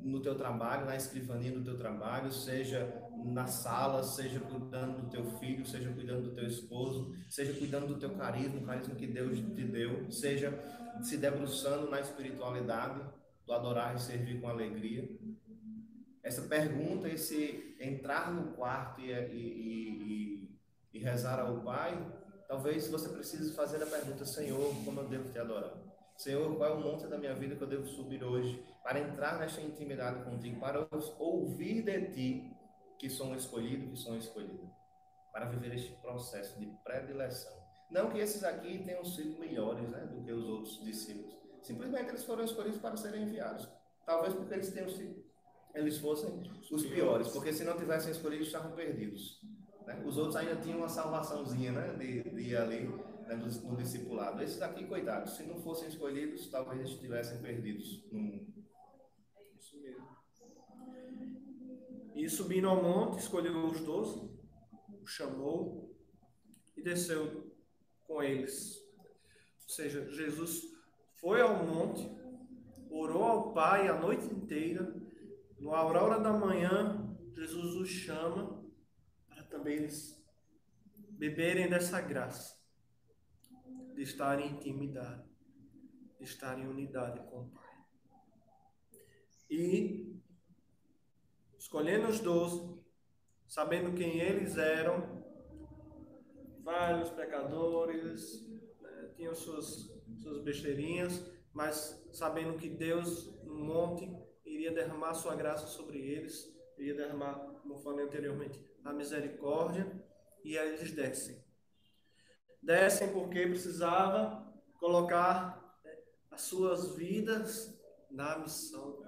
[0.04, 2.92] no teu trabalho, na escrivaninha do teu trabalho, seja
[3.24, 7.98] na sala, seja cuidando do teu filho, seja cuidando do teu esposo, seja cuidando do
[7.98, 10.52] teu carisma, o carisma que Deus te deu, seja
[11.02, 13.00] se debruçando na espiritualidade,
[13.46, 15.08] do adorar e servir com alegria.
[16.22, 20.48] Essa pergunta, esse entrar no quarto e, e,
[20.92, 21.98] e, e rezar ao Pai,
[22.46, 25.74] talvez você precise fazer a pergunta: Senhor, como eu devo te adorar?
[26.16, 29.38] Senhor, qual é o monte da minha vida que eu devo subir hoje para entrar
[29.38, 32.56] nesta intimidade contigo, para ouvir de ti
[32.98, 34.70] que sou um escolhido, que um escolhido,
[35.32, 37.52] para viver este processo de predileção.
[37.90, 42.24] Não que esses aqui tenham sido melhores né, do que os outros discípulos, Simplesmente eles
[42.24, 43.68] foram escolhidos para serem enviados.
[44.04, 45.24] Talvez porque eles tenham sido,
[45.74, 49.40] eles fossem os piores, porque se não tivessem escolhido, estavam perdidos.
[49.86, 50.02] Né?
[50.04, 51.94] Os outros ainda tinham uma salvaçãozinha né?
[51.94, 52.88] de, de ir ali
[53.26, 53.36] né?
[53.36, 54.42] no, no, discipulado.
[54.42, 58.61] Esses aqui, coitados, se não fossem escolhidos, talvez estivessem perdidos no mundo.
[62.14, 64.30] E subindo ao monte, escolheu os doze,
[65.06, 65.96] chamou
[66.76, 67.52] e desceu
[68.04, 68.76] com eles.
[69.62, 70.62] Ou seja, Jesus
[71.16, 72.08] foi ao monte,
[72.90, 74.94] orou ao Pai a noite inteira.
[75.58, 78.62] No aurora da manhã, Jesus os chama
[79.28, 80.22] para também eles
[81.10, 82.60] beberem dessa graça,
[83.94, 85.24] de estar em intimidade,
[86.18, 87.62] de estar em unidade com o Pai.
[89.48, 90.11] E,
[91.72, 92.78] escolhendo os doze,
[93.48, 95.24] sabendo quem eles eram,
[96.62, 98.46] vários pecadores,
[98.78, 104.06] né, tinham suas suas besteirinhas, mas sabendo que Deus, no monte,
[104.44, 109.90] iria derramar sua graça sobre eles, iria derramar, como falei anteriormente, a misericórdia,
[110.44, 111.42] e aí eles descem.
[112.62, 114.46] Descem porque precisava
[114.78, 115.96] colocar né,
[116.30, 119.02] as suas vidas na missão,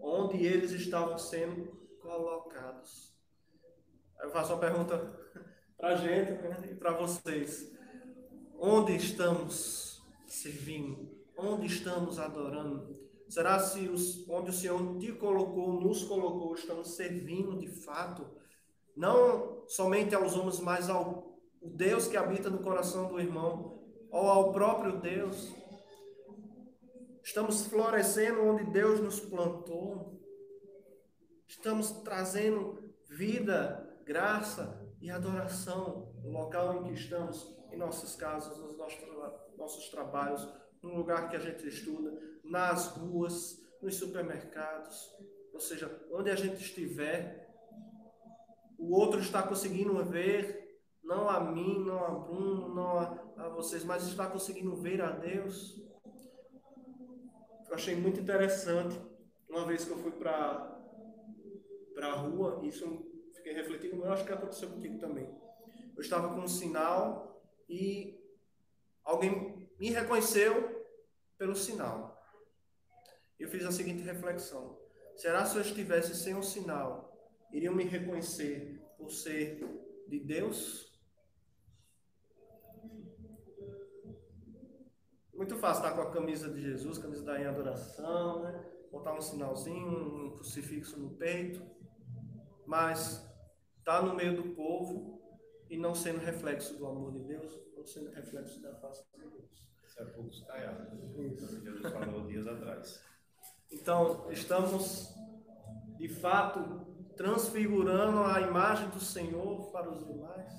[0.00, 1.66] onde eles estavam sendo
[2.00, 3.14] colocados.
[4.20, 4.98] Eu faço uma pergunta
[5.76, 7.72] para a gente né, e para vocês.
[8.58, 11.14] Onde estamos servindo?
[11.36, 12.96] Onde estamos adorando?
[13.28, 18.26] Será se os, onde o Senhor te colocou, nos colocou, estamos servindo de fato?
[18.96, 24.52] Não somente aos homens, mas ao Deus que habita no coração do irmão, ou ao
[24.52, 25.52] próprio Deus?
[27.26, 30.22] Estamos florescendo onde Deus nos plantou.
[31.44, 38.78] Estamos trazendo vida, graça e adoração no local em que estamos, em nossas casas, nos
[38.78, 39.00] nossos,
[39.58, 40.48] nossos trabalhos,
[40.80, 45.12] no lugar que a gente estuda, nas ruas, nos supermercados,
[45.52, 47.52] ou seja, onde a gente estiver,
[48.78, 53.82] o outro está conseguindo ver, não a mim, não a Bruno, não a, a vocês,
[53.84, 55.84] mas está conseguindo ver a Deus.
[57.68, 58.98] Eu achei muito interessante,
[59.48, 60.78] uma vez que eu fui para
[62.02, 65.28] a rua, isso fiquei refletindo, eu acho que aconteceu contigo também.
[65.96, 68.20] Eu estava com um sinal e
[69.04, 70.84] alguém me reconheceu
[71.38, 72.22] pelo sinal.
[73.38, 74.78] Eu fiz a seguinte reflexão:
[75.16, 77.16] será se eu estivesse sem um sinal,
[77.52, 79.60] iriam me reconhecer por ser
[80.08, 80.95] de Deus?
[85.36, 88.64] Muito fácil estar com a camisa de Jesus, camisa da em adoração, né?
[88.90, 91.62] botar um sinalzinho, um crucifixo no peito,
[92.66, 93.22] mas
[93.78, 95.20] estar no meio do povo
[95.68, 99.66] e não sendo reflexo do amor de Deus, não sendo reflexo da face de Deus.
[99.84, 100.88] Isso é poucos caiados.
[100.88, 103.04] Como Jesus falou dias atrás.
[103.70, 105.14] Então, estamos
[105.98, 110.52] de fato transfigurando a imagem do Senhor para os demais.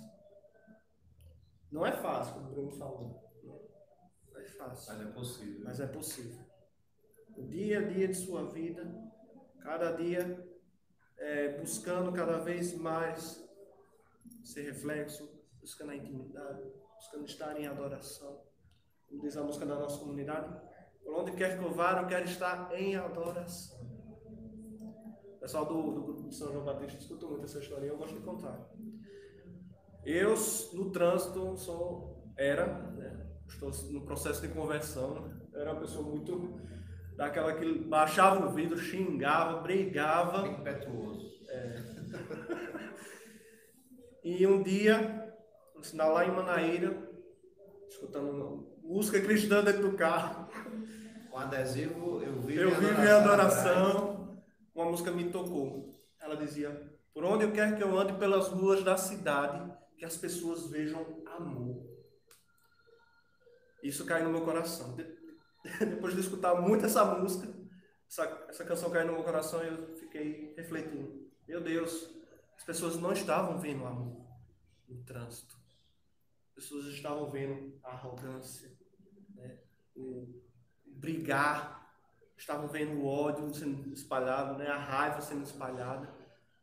[1.71, 3.26] Não é fácil, como o Bruno falou.
[4.57, 5.61] Fácil, Mas é possível.
[5.63, 6.45] mas é possível.
[7.35, 8.83] O dia a dia de sua vida,
[9.59, 10.47] cada dia
[11.17, 13.47] é, buscando cada vez mais
[14.43, 16.63] ser reflexo, buscando a intimidade,
[16.95, 18.41] buscando estar em adoração.
[19.07, 20.59] Como diz a música da nossa comunidade,
[21.03, 23.77] por onde quer que eu vá, eu quero estar em adoração.
[25.35, 27.97] O pessoal do, do grupo de São João Batista escuta muito essa história e eu
[27.97, 28.69] gosto de contar.
[30.03, 30.33] Eu,
[30.73, 36.60] no trânsito, sou, era, né, estou no processo de conversão, eu era uma pessoa muito
[37.15, 40.47] daquela que baixava o vidro, xingava, brigava.
[40.47, 41.27] Impetuoso.
[44.23, 45.33] E um dia,
[45.81, 47.10] sinal lá em Manaíra,
[47.88, 50.49] escutando música cristã dentro do carro,
[51.31, 54.43] Com adesivo, eu vi eu vi minha adoração,
[54.75, 55.91] uma música me tocou.
[56.19, 56.69] Ela dizia:
[57.13, 61.23] Por onde eu quero que eu ande pelas ruas da cidade, que as pessoas vejam
[61.38, 61.87] amor.
[63.83, 64.95] Isso caiu no meu coração.
[64.95, 65.17] De-
[65.85, 67.53] Depois de escutar muito essa música,
[68.09, 71.27] essa, essa canção caiu no meu coração e eu fiquei refletindo.
[71.47, 72.09] Meu Deus,
[72.57, 74.25] as pessoas não estavam vendo amor
[74.87, 75.55] no trânsito.
[76.49, 78.71] As pessoas estavam vendo a arrogância,
[79.35, 79.59] né?
[79.95, 80.41] o
[80.85, 81.93] brigar,
[82.35, 84.67] estavam vendo o ódio sendo espalhado, né?
[84.67, 86.13] a raiva sendo espalhada,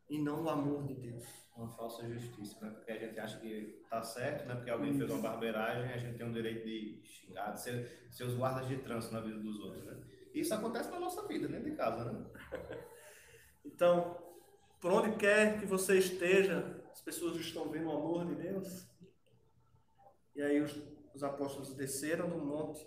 [0.09, 1.25] e não o amor de Deus.
[1.57, 2.71] Uma falsa justiça, né?
[2.71, 4.57] Porque a gente acha que tá certo, né?
[4.57, 8.25] Porque alguém fez uma barbeiragem, a gente tem o direito de xingar, de ser, ser
[8.25, 10.03] os guardas de trânsito na vida dos outros, né?
[10.35, 12.27] Isso acontece na nossa vida, dentro de casa, né?
[13.65, 14.23] Então,
[14.79, 18.87] por onde quer que você esteja, as pessoas estão vendo o amor de Deus.
[20.37, 20.79] E aí os,
[21.15, 22.87] os apóstolos desceram do monte,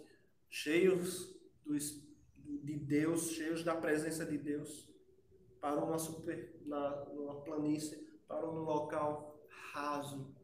[0.50, 4.88] cheios do, de Deus, cheios da presença de Deus,
[5.60, 9.40] parou numa, super, na, numa planície, parou num local
[9.74, 10.36] raso,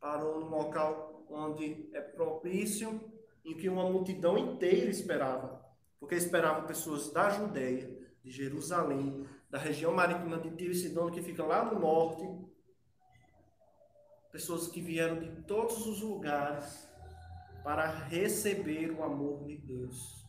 [0.00, 3.00] parou num local onde é propício,
[3.44, 5.64] em que uma multidão inteira esperava,
[5.98, 11.22] porque esperavam pessoas da Judéia, de Jerusalém, da região marítima de Tiro e Sidônia, que
[11.22, 12.28] fica lá no norte,
[14.32, 16.88] pessoas que vieram de todos os lugares
[17.62, 20.24] para receber o amor de Deus.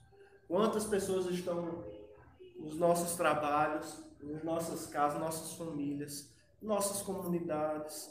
[0.48, 1.84] Quantas pessoas estão
[2.58, 8.10] nos nossos trabalhos, nas nossas casas, nossas famílias, nossas comunidades,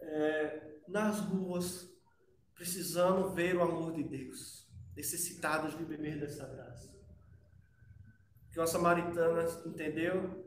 [0.00, 1.88] é, nas ruas,
[2.54, 6.88] precisando ver o amor de Deus, necessitados de beber dessa graça.
[8.46, 10.44] O que uma samaritana entendeu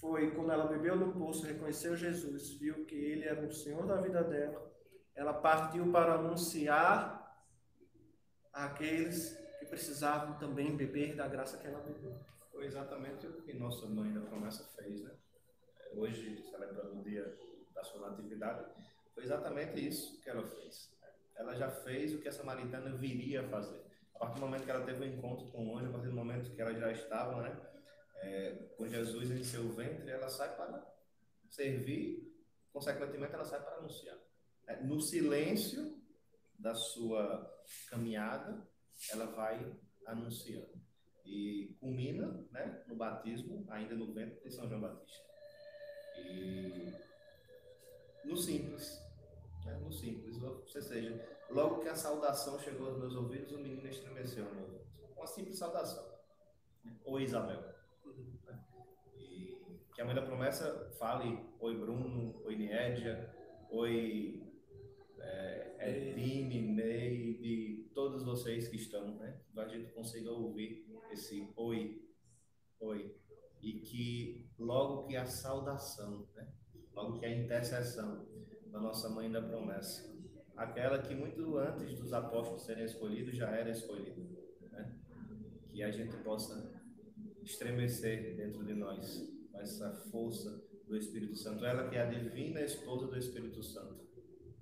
[0.00, 4.00] foi quando ela bebeu no poço, reconheceu Jesus, viu que ele era o Senhor da
[4.00, 4.70] vida dela,
[5.14, 7.22] ela partiu para anunciar
[8.52, 12.18] àqueles que precisavam também beber da graça que ela bebeu.
[12.50, 15.12] Foi exatamente o que nossa mãe da promessa fez, né?
[15.94, 17.38] Hoje, celebrando o dia
[18.12, 18.64] natividade,
[19.14, 20.90] foi exatamente isso que ela fez.
[21.36, 23.82] Ela já fez o que a samaritana viria a fazer.
[24.14, 26.14] A partir do momento que ela teve um encontro com o anjo, a partir do
[26.14, 27.68] momento que ela já estava, né?
[28.22, 30.86] É, com Jesus em seu ventre, ela sai para
[31.50, 32.32] servir,
[32.72, 34.16] consequentemente, ela sai para anunciar.
[34.68, 36.00] É, no silêncio
[36.56, 37.50] da sua
[37.90, 38.66] caminhada,
[39.10, 39.76] ela vai
[40.06, 40.80] anunciando.
[41.24, 45.24] E culmina né, no batismo, ainda no ventre de São João Batista.
[46.18, 46.92] E
[48.24, 49.00] no simples,
[49.64, 53.86] né, no simples, ou seja, logo que a saudação chegou aos meus ouvidos, o menino
[53.86, 54.82] estremeceu no ouvido.
[55.16, 56.04] Uma simples saudação.
[56.84, 56.96] né?
[57.04, 57.60] Oi, Isabel.
[58.44, 58.64] né?
[59.16, 59.56] E
[59.94, 62.42] que a mãe da promessa fale Oi, Bruno.
[62.44, 63.32] Oi, Niédia.
[63.70, 64.42] Oi,
[65.20, 69.40] é, Edine, Neide, todos vocês que estão, né?
[69.52, 72.02] Que a gente consiga ouvir esse Oi,
[72.80, 73.16] Oi.
[73.60, 76.52] E que logo que a saudação, né?
[76.94, 78.26] Logo que a intercessão
[78.66, 80.12] da nossa mãe da promessa,
[80.56, 84.22] aquela que muito antes dos apóstolos serem escolhidos já era escolhida,
[84.70, 84.94] né?
[85.70, 86.82] Que a gente possa
[87.42, 92.60] estremecer dentro de nós com essa força do Espírito Santo, ela que é a divina
[92.60, 94.06] esposa do Espírito Santo,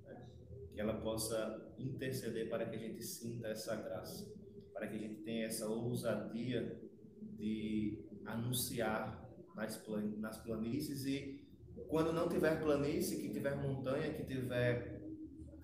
[0.05, 0.29] né?
[0.73, 4.33] que ela possa interceder para que a gente sinta essa graça,
[4.73, 6.79] para que a gente tenha essa ousadia
[7.21, 11.40] de anunciar nas planícies e
[11.87, 15.01] quando não tiver planície, que tiver montanha, que tiver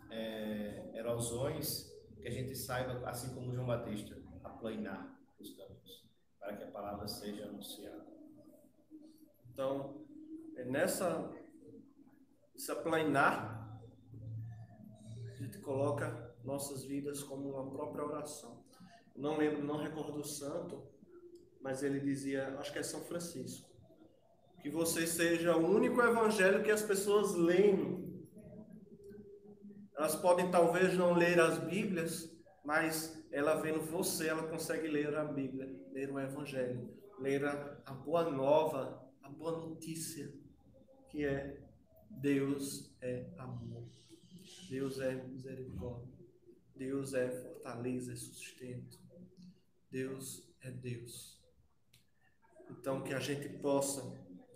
[0.09, 6.05] é, erosões, que a gente saiba, assim como João Batista, aplanar os campos,
[6.39, 8.05] para que a palavra seja anunciada.
[9.51, 10.05] Então,
[10.55, 11.31] é nessa
[12.57, 13.79] esse aplainar,
[15.27, 18.65] a gente coloca nossas vidas como uma própria oração.
[19.15, 20.83] Não lembro, não recordo o santo,
[21.61, 23.69] mas ele dizia, acho que é São Francisco,
[24.61, 28.05] que você seja o único evangelho que as pessoas leem.
[29.95, 32.29] Elas podem talvez não ler as Bíblias,
[32.63, 37.93] mas ela vendo você, ela consegue ler a Bíblia, ler o evangelho, ler a, a
[37.93, 40.31] boa nova, a boa notícia,
[41.09, 41.57] que é
[42.09, 43.87] Deus é amor.
[44.69, 46.17] Deus é misericórdia.
[46.75, 48.99] Deus é fortaleza e sustento.
[49.89, 51.41] Deus é Deus.
[52.69, 54.01] Então, que a gente possa,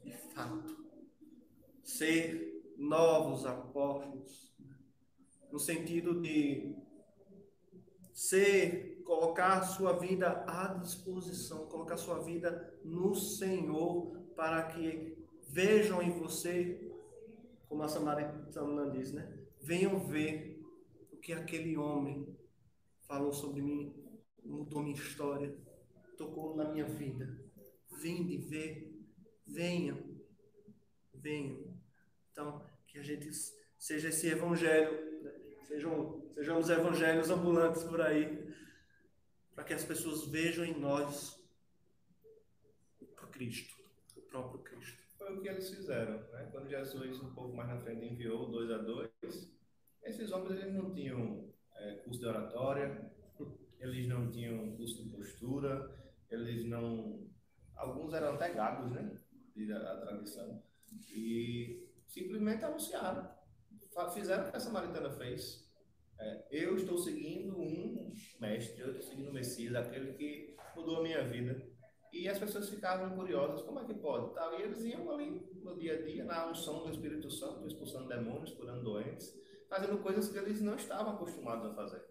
[0.04, 0.86] de fato,
[1.84, 4.52] ser novos apóstolos,
[5.52, 6.76] no sentido de
[8.14, 15.18] ser, colocar sua vida à disposição, colocar sua vida no Senhor, para que
[15.50, 16.92] vejam em você,
[17.68, 19.38] como a Samaritana diz, né?
[19.60, 20.64] Venham ver
[21.12, 22.36] o que aquele homem
[23.02, 23.94] falou sobre mim,
[24.44, 25.56] mudou minha história,
[26.18, 27.40] tocou na minha vida.
[28.02, 28.91] Vinde ver,
[29.46, 29.98] venham,
[31.14, 31.78] venham.
[32.32, 33.30] Então, que a gente
[33.78, 35.22] seja esse evangelho,
[35.68, 38.54] sejam, sejamos evangelhos ambulantes por aí,
[39.56, 41.40] para que as pessoas vejam em nós
[43.02, 43.76] o Cristo,
[44.18, 45.02] o próprio Cristo.
[45.18, 46.50] Foi o que eles fizeram, né?
[46.52, 49.10] Quando Jesus, um pouco mais na frente, enviou dois a dois,
[50.04, 53.12] esses homens eles não tinham é, curso de oratória,
[53.80, 55.96] eles não tinham curso de postura,
[56.30, 57.28] eles não.
[57.76, 59.16] Alguns eram até gagos, né?
[59.74, 60.64] A, tradição.
[61.14, 63.30] E simplesmente anunciaram.
[64.14, 65.70] Fizeram o que a Samaritana fez.
[66.20, 71.04] É, eu estou seguindo um mestre, eu estou seguindo o Messias, aquele que mudou a
[71.04, 71.68] minha vida.
[72.14, 74.34] E as pessoas ficavam curiosas, como é que pode?
[74.36, 78.08] Tal, e eles iam ali no dia a dia, na unção do Espírito Santo, expulsando
[78.08, 79.34] demônios, curando doentes,
[79.70, 82.06] fazendo coisas que eles não estavam acostumados a fazer.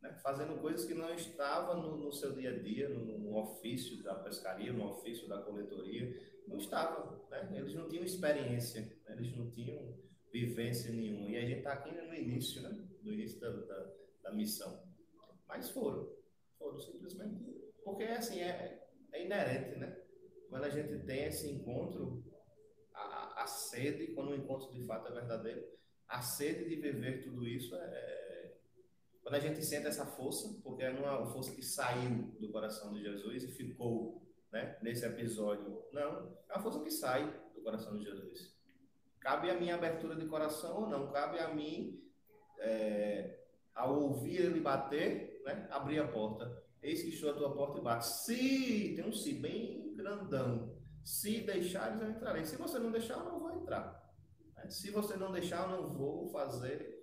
[0.00, 0.12] Né?
[0.22, 4.14] Fazendo coisas que não estavam no, no seu dia a dia, no, no ofício da
[4.14, 6.14] pescaria, no ofício da coletoria,
[6.46, 7.26] não estavam.
[7.30, 7.58] Né?
[7.58, 9.14] Eles não tinham experiência, né?
[9.16, 9.96] eles não tinham
[10.32, 11.30] vivência nenhuma.
[11.30, 12.88] E a gente está aqui no início, né?
[13.02, 13.92] no início da, da,
[14.24, 14.82] da missão.
[15.46, 16.08] Mas foram,
[16.58, 17.42] foram simplesmente.
[17.84, 19.96] Porque assim, é, é inerente, né?
[20.48, 22.22] Quando a gente tem esse encontro,
[22.94, 25.66] a, a- a sede, quando o encontro de fato é verdadeiro,
[26.06, 28.27] a sede de viver tudo isso é, é-
[29.28, 33.02] Quando a gente sente essa força, porque é uma força que saiu do coração de
[33.02, 35.84] Jesus e ficou né, nesse episódio.
[35.92, 38.56] Não, é uma força que sai do coração de Jesus.
[39.20, 42.02] Cabe a minha abertura de coração ou não, cabe a mim,
[42.58, 43.38] é,
[43.74, 46.64] ao ouvir ele bater, né, abrir a porta.
[46.82, 48.06] Eis que estou à tua porta e bate.
[48.06, 50.74] Se, tem um se bem grandão.
[51.04, 52.46] Se deixares, eu entrarei.
[52.46, 54.10] Se você não deixar, eu não vou entrar.
[54.56, 54.70] né?
[54.70, 56.97] Se você não deixar, eu não vou fazer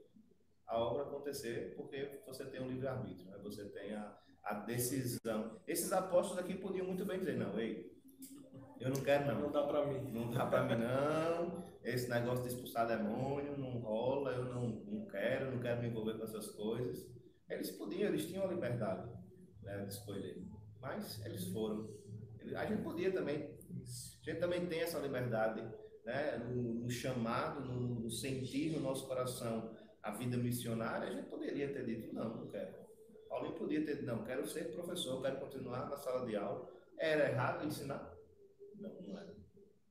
[0.68, 3.38] a obra acontecer, porque você tem um livre-arbítrio, né?
[3.44, 5.60] você tem a, a decisão.
[5.68, 7.96] Esses apóstolos aqui podiam muito bem dizer: não, ei,
[8.80, 9.42] eu não quero não.
[9.42, 10.12] Não dá para mim.
[10.12, 11.64] Não dá pra mim não.
[11.84, 16.18] Esse negócio de expulsar demônio não rola, eu não, não quero, não quero me envolver
[16.18, 17.08] com essas coisas.
[17.50, 19.08] Eles podiam, eles tinham a liberdade
[19.62, 20.44] né, de escolher.
[20.82, 21.88] Mas eles foram.
[22.56, 23.44] A gente podia também.
[23.44, 25.62] A gente também tem essa liberdade,
[26.04, 26.38] né?
[26.38, 29.75] No, no chamado, no, no sentir no nosso coração
[30.06, 32.76] a vida missionária, a gente poderia ter dito, não, não quero.
[33.28, 36.70] Paulinho podia ter dito, não, quero ser professor, quero continuar na sala de aula.
[37.00, 38.14] Era errado ensinar?
[38.76, 39.36] Não, não era.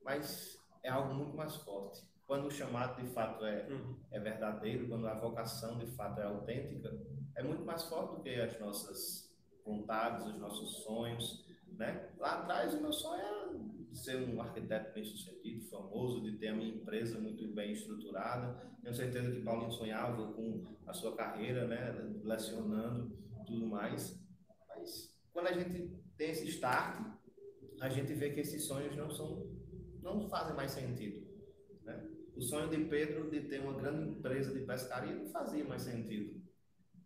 [0.02, 2.00] Mas é algo muito mais forte.
[2.28, 3.96] Quando o chamado de fato é, Uhum.
[4.12, 6.96] é verdadeiro, quando a vocação de fato é autêntica,
[7.34, 9.34] é muito mais forte do que as nossas
[9.64, 11.43] vontades, os nossos sonhos,
[11.76, 12.10] né?
[12.18, 13.54] Lá atrás o meu sonho era
[13.92, 18.72] ser um arquiteto bem sucedido, famoso, de ter a minha empresa muito bem estruturada.
[18.82, 21.92] Tenho certeza que Paulinho sonhava com a sua carreira, né?
[22.24, 23.16] Lecionando,
[23.46, 24.20] tudo mais.
[24.68, 27.14] Mas quando a gente tem esse start,
[27.80, 29.46] a gente vê que esses sonhos não são,
[30.02, 31.26] não fazem mais sentido.
[31.82, 32.08] Né?
[32.36, 36.42] O sonho de Pedro de ter uma grande empresa de pescaria não fazia mais sentido.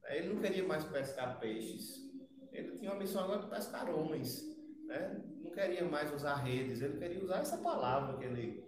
[0.06, 2.08] Ele não queria mais pescar peixes.
[2.50, 4.57] Ele tinha uma missão agora de pescar homens.
[4.88, 5.22] Né?
[5.44, 6.80] Não queria mais usar redes.
[6.80, 8.66] Ele queria usar essa palavra que ele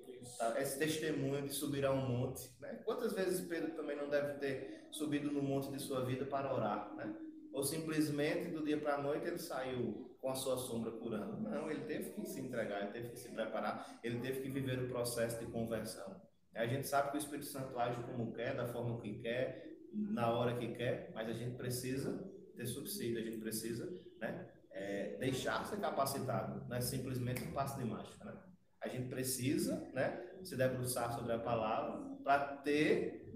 [0.59, 2.51] esse testemunho de subir a um monte.
[2.61, 2.81] Né?
[2.85, 6.95] Quantas vezes Pedro também não deve ter subido no monte de sua vida para orar?
[6.95, 7.15] Né?
[7.53, 11.41] Ou simplesmente do dia para a noite ele saiu com a sua sombra curando.
[11.41, 14.79] Não, ele teve que se entregar, ele teve que se preparar, ele teve que viver
[14.79, 16.21] o processo de conversão.
[16.55, 20.31] A gente sabe que o Espírito Santo age como quer, da forma que quer, na
[20.31, 23.91] hora que quer, mas a gente precisa ter subsídio, a gente precisa
[24.21, 24.49] né,
[24.91, 28.25] é, deixar ser capacitado, não é simplesmente um passo de mágica.
[28.25, 28.37] Né?
[28.81, 33.31] A gente precisa né, se debruçar sobre a palavra para ter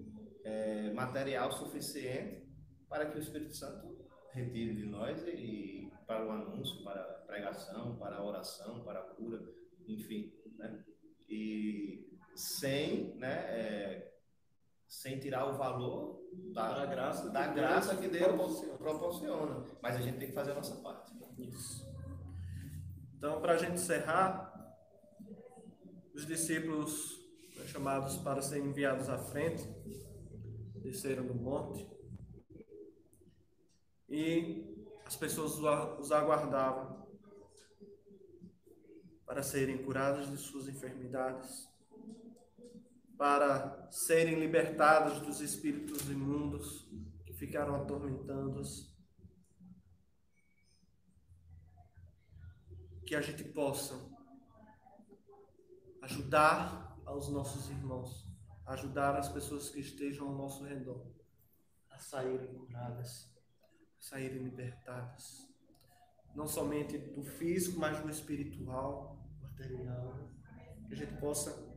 [0.45, 2.45] é, material suficiente
[2.89, 7.97] para que o Espírito Santo retire de nós e para o anúncio, para a pregação,
[7.97, 9.41] para a oração, para a cura,
[9.87, 10.85] enfim, né?
[11.29, 14.14] E sem, né, é,
[15.01, 16.23] sem tirar o valor
[16.53, 18.79] da, Da graça da que graça Deus que Deus proporciona.
[18.79, 19.65] proporciona.
[19.83, 21.13] Mas a gente tem que fazer a nossa parte.
[21.39, 21.85] Isso.
[23.17, 24.53] Então, para a gente encerrar,
[26.15, 27.21] os discípulos
[27.67, 29.67] chamados para serem enviados à frente
[30.77, 31.89] desceram do monte
[34.09, 35.59] e as pessoas
[35.99, 37.05] os aguardavam
[39.27, 41.69] para serem curadas de suas enfermidades,
[43.17, 46.89] para serem libertados dos espíritos imundos
[47.25, 48.95] que ficaram atormentando-os.
[53.07, 53.95] que a gente possa
[56.03, 58.27] ajudar aos nossos irmãos,
[58.67, 61.07] ajudar as pessoas que estejam ao nosso redor
[61.91, 63.33] a saírem curadas,
[63.99, 65.49] a saírem libertadas,
[66.35, 70.31] não somente do físico, mas do espiritual, material,
[70.89, 71.74] que a gente possa,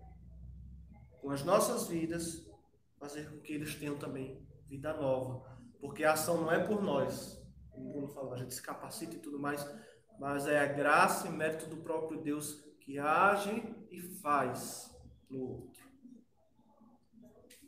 [1.28, 2.50] com as nossas vidas,
[2.98, 7.38] fazer com que eles tenham também vida nova, porque a ação não é por nós,
[7.70, 9.70] como o Bruno falou, a gente se capacita e tudo mais,
[10.18, 13.52] mas é a graça e mérito do próprio Deus que age
[13.92, 14.90] e faz
[15.30, 15.86] no outro.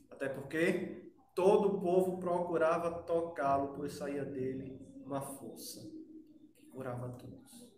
[0.10, 5.82] Até porque todo o povo procurava tocá-lo, pois saía dele uma força
[6.56, 7.70] que curava todos.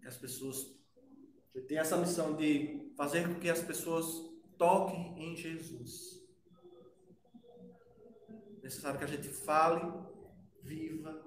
[0.00, 0.78] Que as pessoas
[1.66, 4.27] tem essa missão de fazer com que as pessoas
[4.58, 6.20] toquem em Jesus.
[8.58, 9.90] É necessário que a gente fale,
[10.62, 11.24] viva,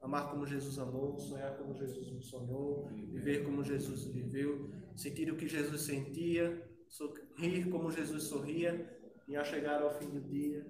[0.00, 5.48] amar como Jesus amou, sonhar como Jesus sonhou, viver como Jesus viveu, sentir o que
[5.48, 8.96] Jesus sentia, sorrir como Jesus sorria,
[9.26, 10.66] e ao chegar ao fim do dia,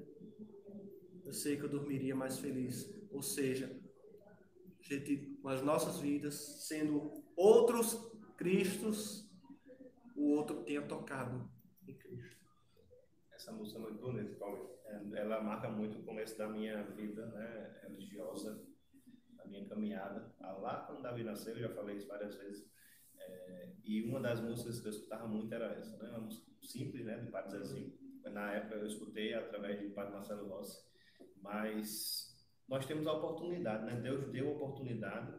[1.25, 2.91] eu sei que eu dormiria mais feliz.
[3.11, 3.71] Ou seja,
[4.81, 6.35] a gente, com as nossas vidas,
[6.67, 9.29] sendo outros Cristos,
[10.15, 11.58] o outro tenha tocado.
[13.49, 14.79] Essa música é muito bonita, Paulo.
[14.85, 18.63] É, Ela marca muito o começo da minha vida né, religiosa,
[19.39, 20.31] da minha caminhada.
[20.41, 22.71] Ah, Lá quando Davi nasceu, eu já falei isso várias vezes.
[23.19, 26.11] É, e uma das músicas que eu escutava muito era essa, né?
[26.11, 27.21] Uma música simples, né?
[27.21, 27.91] De Padre Zezinho.
[28.25, 30.87] Na época eu escutei através de Padre Marcelo Rossi.
[31.41, 32.37] Mas
[32.69, 33.99] nós temos a oportunidade, né?
[33.99, 35.33] Deus deu a oportunidade,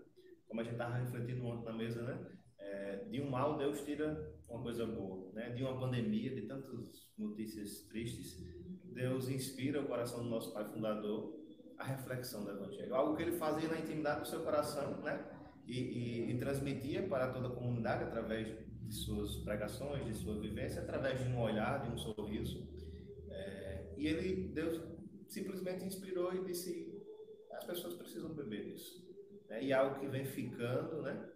[0.47, 2.38] como a gente estava refletindo ontem na mesa, né?
[2.72, 5.49] É, de um mal, Deus tira uma coisa boa, né?
[5.49, 6.70] De uma pandemia, de tantas
[7.17, 8.38] notícias tristes,
[8.84, 11.39] Deus inspira o coração do nosso Pai Fundador
[11.78, 12.93] a reflexão do Evangelho.
[12.93, 15.26] Algo que ele fazia na intimidade do seu coração, né?
[15.65, 20.82] E, e, e transmitia para toda a comunidade através de suas pregações, de sua vivência,
[20.82, 22.67] através de um olhar, de um sorriso.
[23.30, 24.82] É, e ele, Deus
[25.28, 27.01] simplesmente inspirou e disse:
[27.51, 29.07] as pessoas precisam beber disso.
[29.47, 29.63] Né?
[29.63, 31.30] E é algo que vem ficando, né?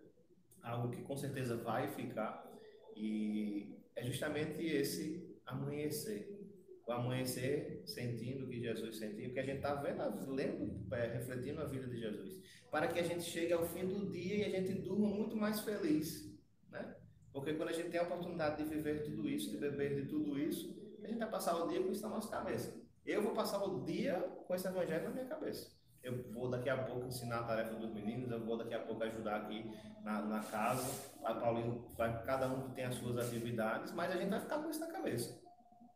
[0.64, 2.50] Algo que com certeza vai ficar.
[2.96, 6.40] E é justamente esse amanhecer.
[6.88, 11.62] O amanhecer sentindo o que Jesus sentiu, que a gente está vendo, lendo, é, refletindo
[11.62, 12.42] a vida de Jesus.
[12.72, 15.62] Para que a gente chegue ao fim do dia e a gente durma muito mais
[15.62, 16.34] feliz.
[16.70, 16.96] Né?
[17.32, 20.38] Porque quando a gente tem a oportunidade de viver tudo isso, de beber de tudo
[20.40, 22.82] isso, a gente vai passar o dia com isso na nossa cabeça.
[23.06, 25.72] Eu vou passar o dia com esse evangelho na minha cabeça.
[26.04, 29.04] Eu vou daqui a pouco ensinar a tarefa dos meninos, eu vou daqui a pouco
[29.04, 29.72] ajudar aqui
[30.04, 31.14] na, na casa.
[31.24, 34.70] A Paulinho vai, cada um tem as suas atividades, mas a gente vai ficar com
[34.70, 35.42] isso na cabeça.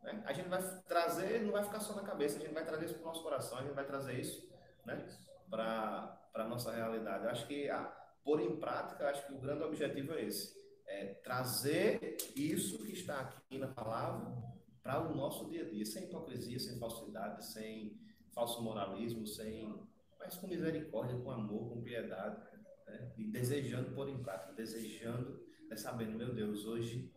[0.02, 0.22] Né?
[0.24, 2.94] A gente vai trazer, não vai ficar só na cabeça, a gente vai trazer isso
[2.94, 4.48] para o nosso coração, a gente vai trazer isso
[4.86, 5.06] né?
[5.50, 7.24] para a nossa realidade.
[7.24, 7.94] Eu acho que a,
[8.26, 10.56] em prática, acho que o grande objetivo é esse.
[10.86, 14.34] É trazer isso que está aqui na palavra
[14.82, 17.94] para o nosso dia a dia, sem hipocrisia, sem falsidade, sem
[18.34, 19.86] falso moralismo, sem
[20.18, 22.40] mas com misericórdia, com amor, com piedade,
[22.86, 23.12] né?
[23.16, 27.12] e desejando pôr em prática, desejando, né, sabendo, meu Deus, hoje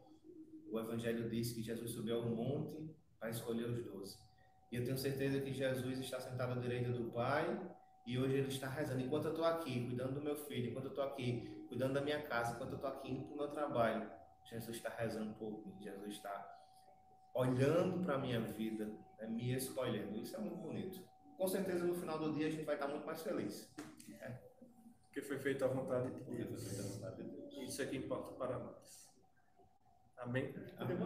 [0.72, 2.90] o Evangelho diz que Jesus subiu ao monte
[3.20, 4.18] para escolher os doze.
[4.72, 7.60] E eu tenho certeza que Jesus está sentado à direita do Pai
[8.06, 9.02] e hoje ele está rezando.
[9.02, 12.22] Enquanto eu estou aqui cuidando do meu filho, enquanto eu estou aqui cuidando da minha
[12.24, 14.10] casa, enquanto eu estou aqui indo para o meu trabalho,
[14.46, 15.76] Jesus está rezando por mim.
[15.80, 16.60] Jesus está
[17.34, 18.86] olhando para a minha vida,
[19.20, 20.18] né, me escolhendo.
[20.18, 21.02] Isso é muito bonito.
[21.42, 23.68] Com certeza no final do dia a gente vai estar muito mais feliz.
[24.08, 24.40] Né?
[25.06, 26.62] Porque foi feita a vontade de Deus.
[27.68, 29.10] Isso é que importa para nós.
[30.18, 30.54] Amém?
[30.78, 30.98] Amém.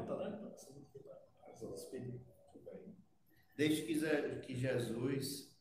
[3.56, 5.56] Desde que, Ze- que Jesus.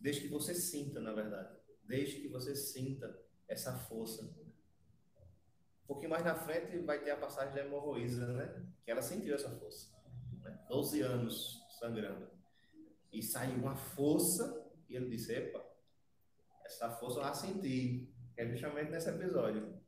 [0.00, 1.56] Desde que você sinta, na verdade.
[1.84, 3.16] Desde que você sinta
[3.46, 4.24] essa força.
[5.84, 8.66] Um pouquinho mais na frente vai ter a passagem da hemorroísa, né?
[8.84, 9.88] Que ela sentiu essa força.
[10.42, 10.66] Né?
[10.68, 12.28] 12 anos sangrando.
[13.12, 15.64] E saiu uma força, e ele disse: Epa,
[16.64, 18.08] essa força eu a senti.
[18.36, 19.80] É justamente nesse episódio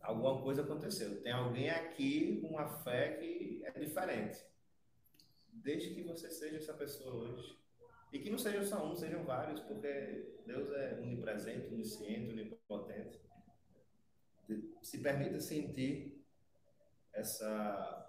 [0.00, 1.22] alguma coisa aconteceu.
[1.22, 4.44] Tem alguém aqui com uma fé que é diferente.
[5.52, 7.58] Desde que você seja essa pessoa hoje.
[8.12, 13.20] E que não seja só um, sejam vários, porque Deus é onipresente, onisciente, onipotente.
[14.82, 16.20] Se permita sentir
[17.12, 17.99] essa,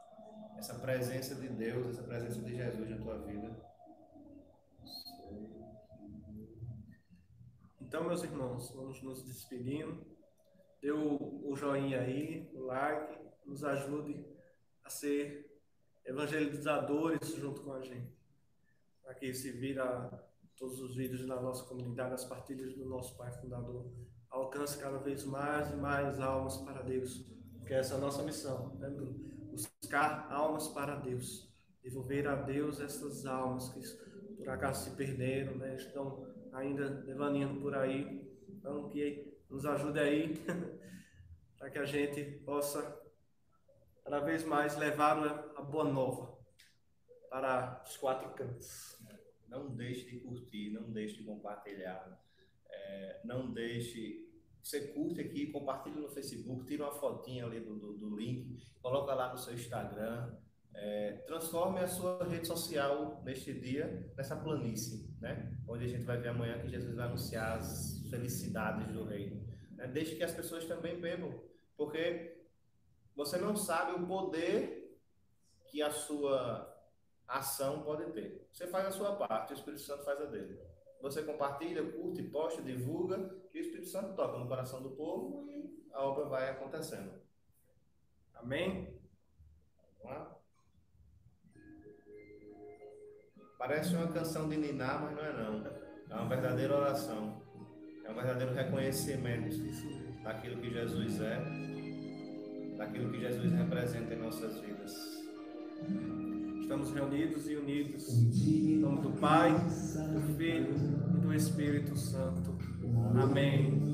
[0.57, 3.71] essa presença de Deus, essa presença de Jesus na tua vida.
[7.79, 10.05] Então, meus irmãos, vamos nos despedindo.
[10.81, 14.25] Dê o, joinha aí, o like, nos ajude
[14.83, 15.59] a ser
[16.05, 18.15] evangelizadores junto com a gente.
[19.03, 20.09] Para que se vira
[20.57, 23.91] todos os vídeos na nossa comunidade, as partilhas do nosso Pai Fundador,
[24.29, 27.29] alcance cada vez mais e mais almas para Deus.
[27.67, 28.89] Que essa é a nossa missão, né?
[29.51, 31.49] Buscar almas para Deus.
[31.83, 33.81] Devolver a Deus essas almas que
[34.37, 35.75] por acaso se perderam, né?
[35.75, 38.27] Estão ainda devaneando por aí.
[38.49, 40.35] Então, que nos ajude aí
[41.57, 43.01] para que a gente possa
[44.03, 45.17] cada vez mais levar
[45.55, 46.37] a boa nova
[47.29, 48.97] para os quatro cantos.
[49.47, 52.19] Não deixe de curtir, não deixe de compartilhar,
[52.69, 54.30] é, não deixe.
[54.63, 59.13] Você curte aqui, compartilha no Facebook, tira uma fotinha ali do, do, do link, coloca
[59.13, 60.35] lá no seu Instagram.
[60.73, 65.57] É, transforme a sua rede social neste dia nessa planície, né?
[65.67, 69.45] Onde a gente vai ver amanhã que Jesus vai anunciar as felicidades do reino.
[69.71, 69.87] Né?
[69.87, 71.43] Deixe que as pessoas também bebam,
[71.75, 72.41] porque
[73.15, 74.97] você não sabe o poder
[75.65, 76.71] que a sua
[77.27, 78.47] ação pode ter.
[78.51, 80.59] Você faz a sua parte, o Espírito Santo faz a dele.
[81.01, 85.89] Você compartilha, curte, posta, divulga, e o Espírito Santo toca no coração do povo e
[85.91, 87.11] a obra vai acontecendo.
[88.35, 88.93] Amém?
[90.01, 90.37] Vamos lá?
[93.57, 95.81] Parece uma canção de Niná, mas não é não.
[96.09, 97.41] É uma verdadeira oração.
[98.03, 99.55] É um verdadeiro reconhecimento
[100.23, 101.37] daquilo que Jesus é,
[102.77, 104.93] daquilo que Jesus representa em nossas vidas.
[106.71, 108.07] Estamos reunidos e unidos
[108.47, 112.55] em nome do Pai, do Filho e do Espírito Santo.
[113.21, 113.93] Amém.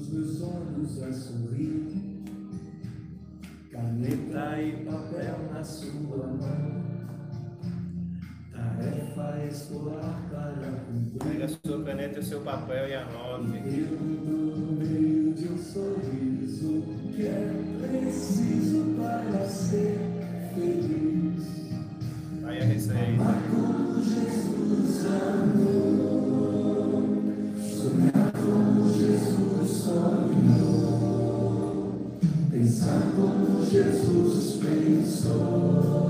[3.71, 6.85] Caneta e papel na sua mão.
[8.51, 11.33] Tarefa escolar para cumprir.
[11.33, 13.57] Pega a sua caneta e o seu papel e anote.
[13.57, 16.83] Eu no meio de um sorriso
[17.15, 19.97] que é preciso para ser
[20.53, 21.26] feliz.
[22.47, 22.97] Aí a receita.
[23.51, 25.83] Como Jesus amou,
[27.59, 30.87] sonhar como Jesus sonhou,
[32.49, 36.06] pensar como Jesus pensou,